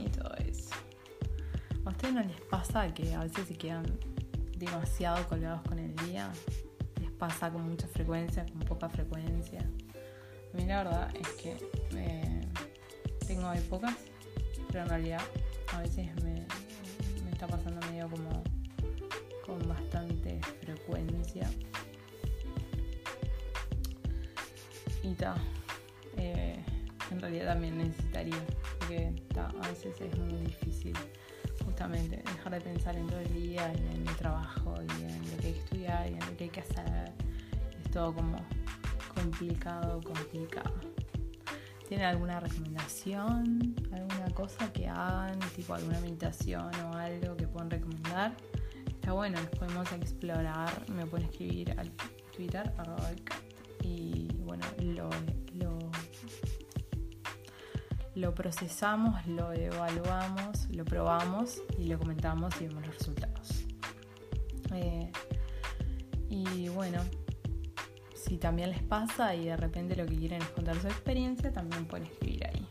[0.00, 0.74] y todo eso.
[1.84, 3.86] ¿A ustedes no les pasa que a veces se quedan
[4.56, 6.32] demasiado colgados con el día?
[7.00, 9.60] ¿Les pasa con mucha frecuencia, con poca frecuencia?
[9.60, 11.56] A mí la verdad es que
[11.94, 12.48] eh,
[13.28, 13.94] tengo épocas
[14.74, 15.20] pero en realidad
[15.72, 16.44] a veces me,
[17.30, 18.42] está pasando medio como
[19.46, 21.48] con bastante frecuencia.
[25.04, 25.36] Y ta,
[26.16, 26.58] eh,
[27.12, 28.44] en realidad también necesitaría,
[28.80, 30.96] porque a veces es muy difícil
[31.64, 35.36] justamente dejar de pensar en todo el día y en el trabajo y en lo
[35.36, 37.12] que hay que estudiar y en lo que hay que hacer.
[37.80, 38.44] Es todo como
[39.14, 40.93] complicado, complicado.
[41.88, 43.74] ¿Tienen alguna recomendación?
[43.92, 45.38] ¿Alguna cosa que hagan?
[45.54, 48.34] Tipo alguna meditación o algo que puedan recomendar?
[48.86, 50.70] Está bueno, nos podemos explorar.
[50.90, 51.90] Me pueden escribir al
[52.34, 53.10] Twitter, arroba
[53.82, 55.10] y bueno, lo,
[58.14, 63.66] lo, procesamos, lo evaluamos, lo probamos y lo comentamos y vemos los resultados.
[64.72, 65.12] Eh,
[66.30, 67.02] y bueno,
[68.26, 71.84] si también les pasa y de repente lo que quieren es contar su experiencia, también
[71.86, 72.66] pueden escribir ahí.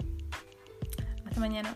[1.25, 1.75] Hasta mañana.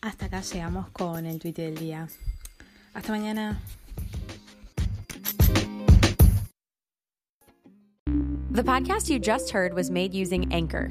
[0.00, 2.08] Hasta acá llegamos con el tweet del día.
[2.94, 3.60] Hasta mañana.
[8.50, 10.90] The podcast you just heard was made using Anchor.